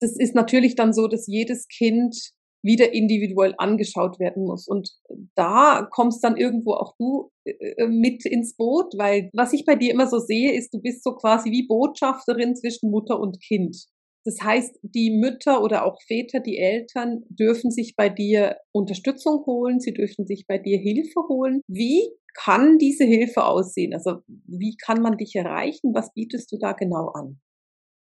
Das 0.00 0.16
ist 0.16 0.34
natürlich 0.34 0.76
dann 0.76 0.94
so, 0.94 1.08
dass 1.08 1.26
jedes 1.26 1.68
Kind 1.68 2.32
wieder 2.62 2.92
individuell 2.92 3.54
angeschaut 3.58 4.18
werden 4.18 4.44
muss. 4.44 4.68
Und 4.68 4.90
da 5.34 5.88
kommst 5.90 6.22
dann 6.24 6.36
irgendwo 6.36 6.74
auch 6.74 6.94
du 6.98 7.30
äh, 7.44 7.86
mit 7.86 8.24
ins 8.24 8.56
Boot, 8.56 8.94
weil 8.96 9.30
was 9.32 9.52
ich 9.52 9.64
bei 9.64 9.74
dir 9.74 9.92
immer 9.92 10.06
so 10.06 10.18
sehe, 10.18 10.52
ist, 10.52 10.72
du 10.72 10.80
bist 10.80 11.02
so 11.02 11.14
quasi 11.14 11.50
wie 11.50 11.66
Botschafterin 11.66 12.54
zwischen 12.54 12.90
Mutter 12.90 13.18
und 13.18 13.40
Kind. 13.40 13.86
Das 14.24 14.40
heißt, 14.40 14.78
die 14.82 15.10
Mütter 15.10 15.62
oder 15.62 15.84
auch 15.84 16.00
Väter, 16.06 16.38
die 16.38 16.56
Eltern 16.56 17.24
dürfen 17.28 17.72
sich 17.72 17.96
bei 17.96 18.08
dir 18.08 18.56
Unterstützung 18.70 19.44
holen, 19.46 19.80
sie 19.80 19.92
dürfen 19.92 20.26
sich 20.26 20.46
bei 20.46 20.58
dir 20.58 20.78
Hilfe 20.78 21.22
holen. 21.28 21.62
Wie 21.66 22.08
kann 22.34 22.78
diese 22.78 23.04
Hilfe 23.04 23.44
aussehen? 23.44 23.92
Also 23.92 24.18
wie 24.46 24.76
kann 24.76 25.02
man 25.02 25.16
dich 25.16 25.34
erreichen? 25.34 25.92
Was 25.92 26.12
bietest 26.14 26.52
du 26.52 26.56
da 26.58 26.72
genau 26.72 27.08
an? 27.08 27.40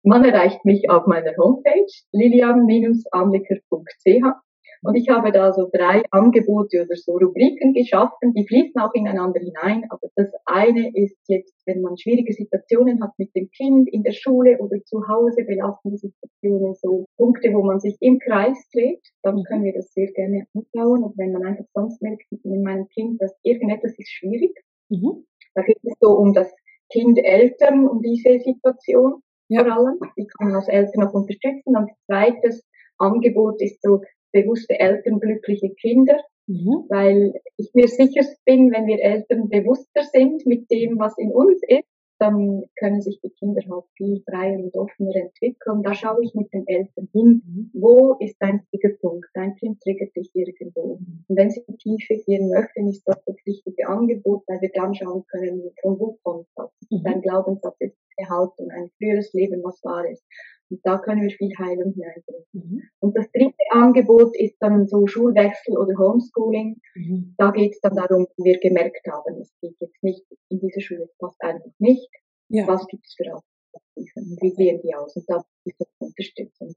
Man 0.03 0.23
erreicht 0.23 0.63
mich 0.63 0.89
auf 0.89 1.07
meiner 1.07 1.35
Homepage 1.37 1.91
lilian-anlicker.ch 2.11 4.47
und 4.83 4.95
ich 4.95 5.09
habe 5.09 5.31
da 5.31 5.53
so 5.53 5.69
drei 5.71 6.03
Angebote 6.11 6.83
oder 6.83 6.95
so 6.95 7.13
Rubriken 7.13 7.73
geschaffen, 7.73 8.33
die 8.33 8.47
fließen 8.47 8.79
auch 8.79 8.93
ineinander 8.93 9.39
hinein. 9.39 9.85
Aber 9.89 10.07
das 10.15 10.27
eine 10.45 10.95
ist 10.95 11.17
jetzt, 11.27 11.55
wenn 11.65 11.81
man 11.81 11.97
schwierige 11.97 12.33
Situationen 12.33 13.03
hat 13.03 13.11
mit 13.17 13.35
dem 13.35 13.49
Kind 13.49 13.89
in 13.89 14.03
der 14.03 14.11
Schule 14.11 14.57
oder 14.59 14.83
zu 14.85 15.07
Hause, 15.07 15.43
belastende 15.45 15.97
Situationen, 15.97 16.75
so 16.75 17.05
Punkte, 17.17 17.53
wo 17.53 17.63
man 17.63 17.79
sich 17.79 17.97
im 18.01 18.19
Kreis 18.19 18.57
dreht, 18.71 19.01
dann 19.23 19.35
mhm. 19.35 19.43
können 19.43 19.63
wir 19.63 19.73
das 19.73 19.91
sehr 19.93 20.11
gerne 20.11 20.45
anschauen. 20.53 21.03
Und 21.03 21.17
wenn 21.17 21.31
man 21.31 21.45
einfach 21.45 21.65
sonst 21.73 22.01
merkt, 22.01 22.23
mit 22.31 22.63
meinem 22.63 22.87
Kind, 22.89 23.21
dass 23.21 23.35
irgendetwas 23.43 23.97
ist 23.97 24.11
schwierig, 24.11 24.53
mhm. 24.89 25.25
da 25.55 25.63
geht 25.63 25.79
es 25.83 25.93
so 25.99 26.11
um 26.11 26.33
das 26.33 26.53
Kind 26.91 27.19
Eltern, 27.21 27.87
um 27.87 28.01
diese 28.01 28.39
Situation 28.39 29.21
ja. 29.49 29.63
vor 29.63 29.73
allem. 29.73 29.99
Die 30.17 30.27
kann 30.27 30.55
als 30.55 30.67
Eltern 30.67 31.07
auch 31.07 31.13
unterstützen. 31.13 31.75
Und 31.75 31.91
zweites 32.05 32.63
Angebot 32.97 33.61
ist 33.61 33.81
so 33.81 34.01
bewusste 34.31 34.79
Eltern, 34.79 35.19
glückliche 35.19 35.69
Kinder. 35.75 36.17
Mhm. 36.47 36.85
Weil 36.89 37.41
ich 37.57 37.71
mir 37.73 37.87
sicher 37.87 38.25
bin, 38.45 38.71
wenn 38.71 38.87
wir 38.87 39.01
Eltern 39.01 39.49
bewusster 39.49 40.03
sind 40.03 40.45
mit 40.45 40.69
dem, 40.71 40.97
was 40.97 41.17
in 41.17 41.31
uns 41.31 41.61
ist, 41.67 41.87
dann 42.19 42.63
können 42.77 43.01
sich 43.01 43.19
die 43.21 43.29
Kinder 43.29 43.61
halt 43.69 43.85
viel 43.95 44.21
freier 44.29 44.57
und 44.57 44.75
offener 44.75 45.15
entwickeln. 45.15 45.83
Da 45.83 45.93
schaue 45.93 46.23
ich 46.23 46.33
mit 46.33 46.51
den 46.53 46.67
Eltern 46.67 47.07
hin, 47.11 47.41
mhm. 47.45 47.71
wo 47.73 48.15
ist 48.19 48.35
dein 48.39 48.63
Triggerpunkt? 48.69 49.27
Dein 49.33 49.55
Kind 49.55 49.81
triggert 49.81 50.15
dich 50.15 50.29
irgendwo. 50.33 50.97
Mhm. 50.97 51.25
Und 51.27 51.37
wenn 51.37 51.49
sie 51.49 51.61
in 51.61 51.77
die 51.77 51.97
Tiefe 51.97 52.17
gehen 52.25 52.49
möchten, 52.49 52.87
ist 52.87 53.03
das 53.05 53.23
das 53.25 53.35
richtige 53.45 53.87
Angebot, 53.87 54.43
weil 54.47 54.61
wir 54.61 54.71
dann 54.73 54.95
schauen 54.95 55.25
können, 55.27 55.71
von 55.81 55.99
wo 55.99 56.17
kommt 56.23 56.47
das? 56.55 56.71
Mhm. 56.89 57.03
Dein 57.03 57.21
Glaubenssatz 57.21 57.75
ist 57.79 57.97
eine 58.17 58.29
Haltung, 58.29 58.71
ein 58.71 58.89
früheres 58.97 59.33
Leben, 59.33 59.63
was 59.63 59.83
wahr 59.83 60.09
ist. 60.09 60.23
Und 60.69 60.79
da 60.83 60.97
können 60.97 61.21
wir 61.21 61.29
viel 61.29 61.51
Heilung 61.57 61.93
hineinbringen. 61.93 62.45
Mhm. 62.51 62.81
Und 62.99 63.17
das 63.17 63.31
dritte 63.31 63.63
Angebot 63.71 64.35
ist 64.37 64.55
dann 64.59 64.87
so 64.87 65.07
Schulwechsel 65.07 65.77
oder 65.77 65.97
Homeschooling. 65.97 66.79
Mhm. 66.95 67.35
Da 67.37 67.51
geht 67.51 67.73
es 67.73 67.79
dann 67.81 67.95
darum, 67.95 68.27
wir 68.37 68.59
gemerkt 68.59 69.07
haben, 69.09 69.41
es 69.41 69.53
geht 69.61 69.75
jetzt 69.79 70.03
nicht 70.03 70.25
in 70.49 70.59
dieser 70.59 70.81
Schule, 70.81 71.03
es 71.03 71.17
passt 71.17 71.41
einfach 71.41 71.71
nicht. 71.79 72.09
Ja. 72.49 72.67
Was 72.67 72.85
gibt 72.87 73.05
es 73.05 73.15
für 73.15 73.25
Alternativen? 73.25 74.37
Wie 74.41 74.51
sehen 74.51 74.81
die 74.83 74.93
aus? 74.93 75.15
Und 75.15 75.25
da 75.27 75.43
ist 75.65 75.79
das 75.79 75.87
Unterstützung. 75.99 76.75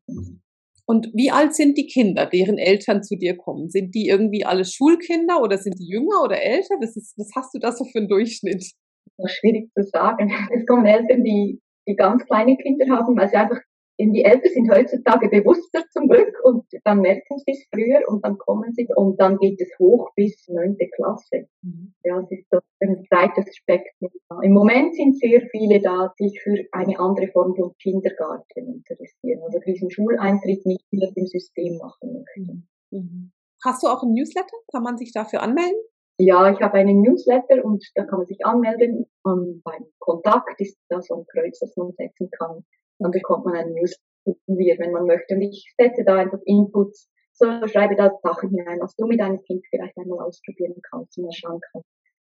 Und 0.87 1.11
wie 1.15 1.31
alt 1.31 1.55
sind 1.55 1.79
die 1.79 1.87
Kinder, 1.87 2.27
deren 2.27 2.59
Eltern 2.59 3.05
zu 3.05 3.17
dir 3.17 3.37
kommen? 3.37 3.71
Sind 3.71 3.95
die 3.95 4.09
irgendwie 4.09 4.45
alle 4.45 4.65
Schulkinder 4.65 5.41
oder 5.41 5.57
sind 5.57 5.79
die 5.79 5.87
jünger 5.87 6.25
oder 6.25 6.43
älter? 6.43 6.75
Das 6.81 6.97
ist, 6.97 7.17
was 7.17 7.31
hast 7.37 7.55
du 7.55 7.61
da 7.61 7.71
so 7.71 7.85
für 7.85 7.99
einen 7.99 8.09
Durchschnitt? 8.09 8.73
Das 9.17 9.31
ist 9.31 9.39
schwierig 9.39 9.71
zu 9.73 9.85
sagen. 9.85 10.31
Es 10.53 10.67
kommen 10.67 10.87
Eltern, 10.87 11.23
die, 11.23 11.61
die 11.87 11.95
ganz 11.95 12.25
kleine 12.25 12.57
Kinder 12.57 12.87
haben, 12.89 13.17
weil 13.17 13.29
sie 13.29 13.37
einfach 13.37 13.61
die 14.09 14.25
Eltern 14.25 14.51
sind 14.53 14.71
heutzutage 14.71 15.29
bewusster 15.29 15.85
zum 15.91 16.09
Glück 16.09 16.35
und 16.43 16.65
dann 16.85 17.01
merken 17.01 17.39
sie 17.39 17.53
es 17.53 17.67
früher 17.71 18.01
und 18.09 18.25
dann 18.25 18.39
kommen 18.39 18.73
sie 18.73 18.89
und 18.97 19.21
dann 19.21 19.37
geht 19.37 19.61
es 19.61 19.69
hoch 19.79 20.11
bis 20.17 20.49
neunte 20.49 20.89
Klasse. 20.89 21.49
Mhm. 21.61 21.93
Ja, 22.05 22.21
das 22.21 22.31
ist 22.31 22.49
so 22.51 22.61
ein 22.81 23.07
breites 23.11 23.55
Spektrum. 23.57 24.11
Im 24.43 24.53
Moment 24.53 24.95
sind 24.95 25.19
sehr 25.19 25.43
viele 25.51 25.81
da, 25.81 26.15
die 26.19 26.31
sich 26.31 26.41
für 26.41 26.65
eine 26.73 26.99
andere 26.99 27.29
Form 27.29 27.55
von 27.55 27.77
Kindergarten 27.77 28.75
interessieren 28.75 29.41
oder 29.41 29.61
diesen 29.61 29.91
Schuleintritt 29.91 30.65
nicht 30.65 30.91
mehr 30.93 31.11
im 31.15 31.27
System 31.27 31.77
machen 31.77 32.15
möchten. 32.15 32.69
Mhm. 32.91 33.33
Hast 33.63 33.83
du 33.83 33.89
auch 33.89 34.03
ein 34.03 34.15
Newsletter? 34.15 34.57
Kann 34.73 34.83
man 34.83 34.97
sich 34.97 35.13
dafür 35.13 35.43
anmelden? 35.43 35.79
Ja, 36.17 36.51
ich 36.51 36.61
habe 36.61 36.75
einen 36.75 37.03
Newsletter 37.03 37.65
und 37.65 37.85
da 37.95 38.05
kann 38.05 38.21
man 38.21 38.27
sich 38.27 38.45
anmelden. 38.47 39.07
Und 39.23 39.63
beim 39.63 39.85
Kontakt 39.99 40.59
ist 40.61 40.79
da 40.89 41.03
so 41.03 41.17
ein 41.17 41.27
Kreuz, 41.27 41.59
das 41.59 41.77
man 41.77 41.93
setzen 41.93 42.31
kann 42.31 42.65
dann 43.01 43.11
bekommt 43.11 43.45
man 43.45 43.55
einen 43.55 43.75
Newsletter, 43.75 44.83
wenn 44.83 44.93
man 44.93 45.07
möchte. 45.07 45.35
Und 45.35 45.43
ich 45.43 45.73
setze 45.79 46.05
da 46.05 46.17
einfach 46.17 46.41
Inputs, 46.45 47.09
so 47.33 47.47
schreibe 47.67 47.97
da 47.97 48.11
Sachen 48.23 48.51
hinein, 48.51 48.79
was 48.81 48.95
du 48.97 49.07
mit 49.07 49.21
deinem 49.21 49.41
Kind 49.43 49.65
vielleicht 49.71 49.97
einmal 49.97 50.21
ausprobieren 50.21 50.77
kannst 50.91 51.17
und 51.17 51.25
mal 51.25 51.33
schauen 51.33 51.61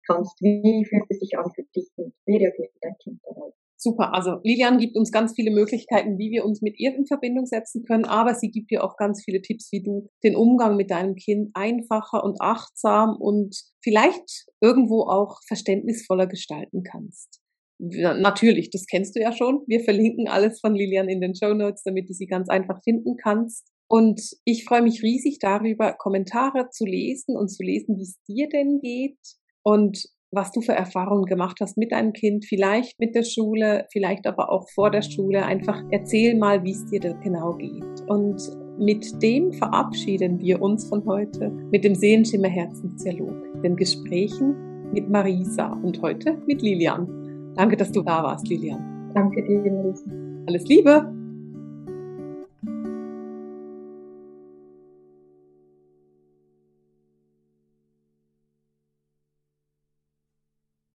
kannst, 0.06 0.40
wie 0.40 0.84
fühlt 0.88 1.04
es 1.08 1.18
sich 1.18 1.36
an 1.36 1.50
für 1.54 1.64
dich 1.74 1.90
und 1.96 2.14
wie 2.26 2.36
reagiert 2.36 2.70
dein 2.80 2.94
Kind 3.02 3.20
darauf. 3.24 3.52
Super, 3.80 4.12
also 4.12 4.40
Lilian 4.42 4.78
gibt 4.78 4.96
uns 4.96 5.12
ganz 5.12 5.34
viele 5.34 5.52
Möglichkeiten, 5.52 6.18
wie 6.18 6.32
wir 6.32 6.44
uns 6.44 6.62
mit 6.62 6.80
ihr 6.80 6.96
in 6.96 7.06
Verbindung 7.06 7.46
setzen 7.46 7.84
können, 7.84 8.04
aber 8.04 8.34
sie 8.34 8.50
gibt 8.50 8.72
dir 8.72 8.82
auch 8.82 8.96
ganz 8.96 9.22
viele 9.24 9.40
Tipps, 9.40 9.70
wie 9.70 9.82
du 9.82 10.08
den 10.24 10.34
Umgang 10.34 10.76
mit 10.76 10.90
deinem 10.90 11.14
Kind 11.14 11.50
einfacher 11.54 12.24
und 12.24 12.40
achtsam 12.40 13.16
und 13.16 13.56
vielleicht 13.80 14.46
irgendwo 14.60 15.02
auch 15.02 15.38
verständnisvoller 15.46 16.26
gestalten 16.26 16.82
kannst 16.82 17.40
natürlich, 17.78 18.70
das 18.70 18.86
kennst 18.86 19.16
du 19.16 19.20
ja 19.20 19.32
schon. 19.32 19.62
Wir 19.66 19.80
verlinken 19.80 20.28
alles 20.28 20.60
von 20.60 20.74
Lilian 20.74 21.08
in 21.08 21.20
den 21.20 21.34
Show 21.34 21.54
Notes, 21.54 21.82
damit 21.84 22.08
du 22.08 22.12
sie 22.12 22.26
ganz 22.26 22.48
einfach 22.48 22.82
finden 22.82 23.16
kannst. 23.16 23.68
Und 23.88 24.20
ich 24.44 24.64
freue 24.64 24.82
mich 24.82 25.02
riesig 25.02 25.38
darüber, 25.38 25.94
Kommentare 25.94 26.68
zu 26.70 26.84
lesen 26.84 27.36
und 27.36 27.48
zu 27.48 27.62
lesen, 27.62 27.96
wie 27.96 28.02
es 28.02 28.20
dir 28.28 28.48
denn 28.48 28.80
geht 28.80 29.18
und 29.62 30.04
was 30.30 30.52
du 30.52 30.60
für 30.60 30.72
Erfahrungen 30.72 31.24
gemacht 31.24 31.56
hast 31.60 31.78
mit 31.78 31.92
deinem 31.92 32.12
Kind, 32.12 32.44
vielleicht 32.44 33.00
mit 33.00 33.14
der 33.14 33.22
Schule, 33.22 33.86
vielleicht 33.90 34.26
aber 34.26 34.52
auch 34.52 34.68
vor 34.74 34.90
der 34.90 35.00
Schule. 35.00 35.44
Einfach 35.44 35.82
erzähl 35.90 36.36
mal, 36.36 36.62
wie 36.64 36.72
es 36.72 36.84
dir 36.86 37.00
da 37.00 37.12
genau 37.14 37.54
geht. 37.56 38.02
Und 38.08 38.42
mit 38.78 39.22
dem 39.22 39.52
verabschieden 39.52 40.38
wir 40.38 40.60
uns 40.60 40.86
von 40.86 41.04
heute 41.06 41.50
mit 41.70 41.82
dem 41.82 41.94
Sehenschimmer 41.94 42.48
Herzensdialog, 42.48 43.62
den 43.62 43.74
Gesprächen 43.74 44.54
mit 44.92 45.08
Marisa 45.08 45.72
und 45.82 46.02
heute 46.02 46.36
mit 46.46 46.60
Lilian. 46.60 47.27
Danke, 47.58 47.76
dass 47.76 47.90
du 47.90 48.02
da 48.02 48.22
warst, 48.22 48.46
Lilian. 48.46 49.10
Danke 49.14 49.42
dir, 49.42 49.58
Melissa. 49.58 50.04
Alles 50.46 50.64
Liebe. 50.68 51.12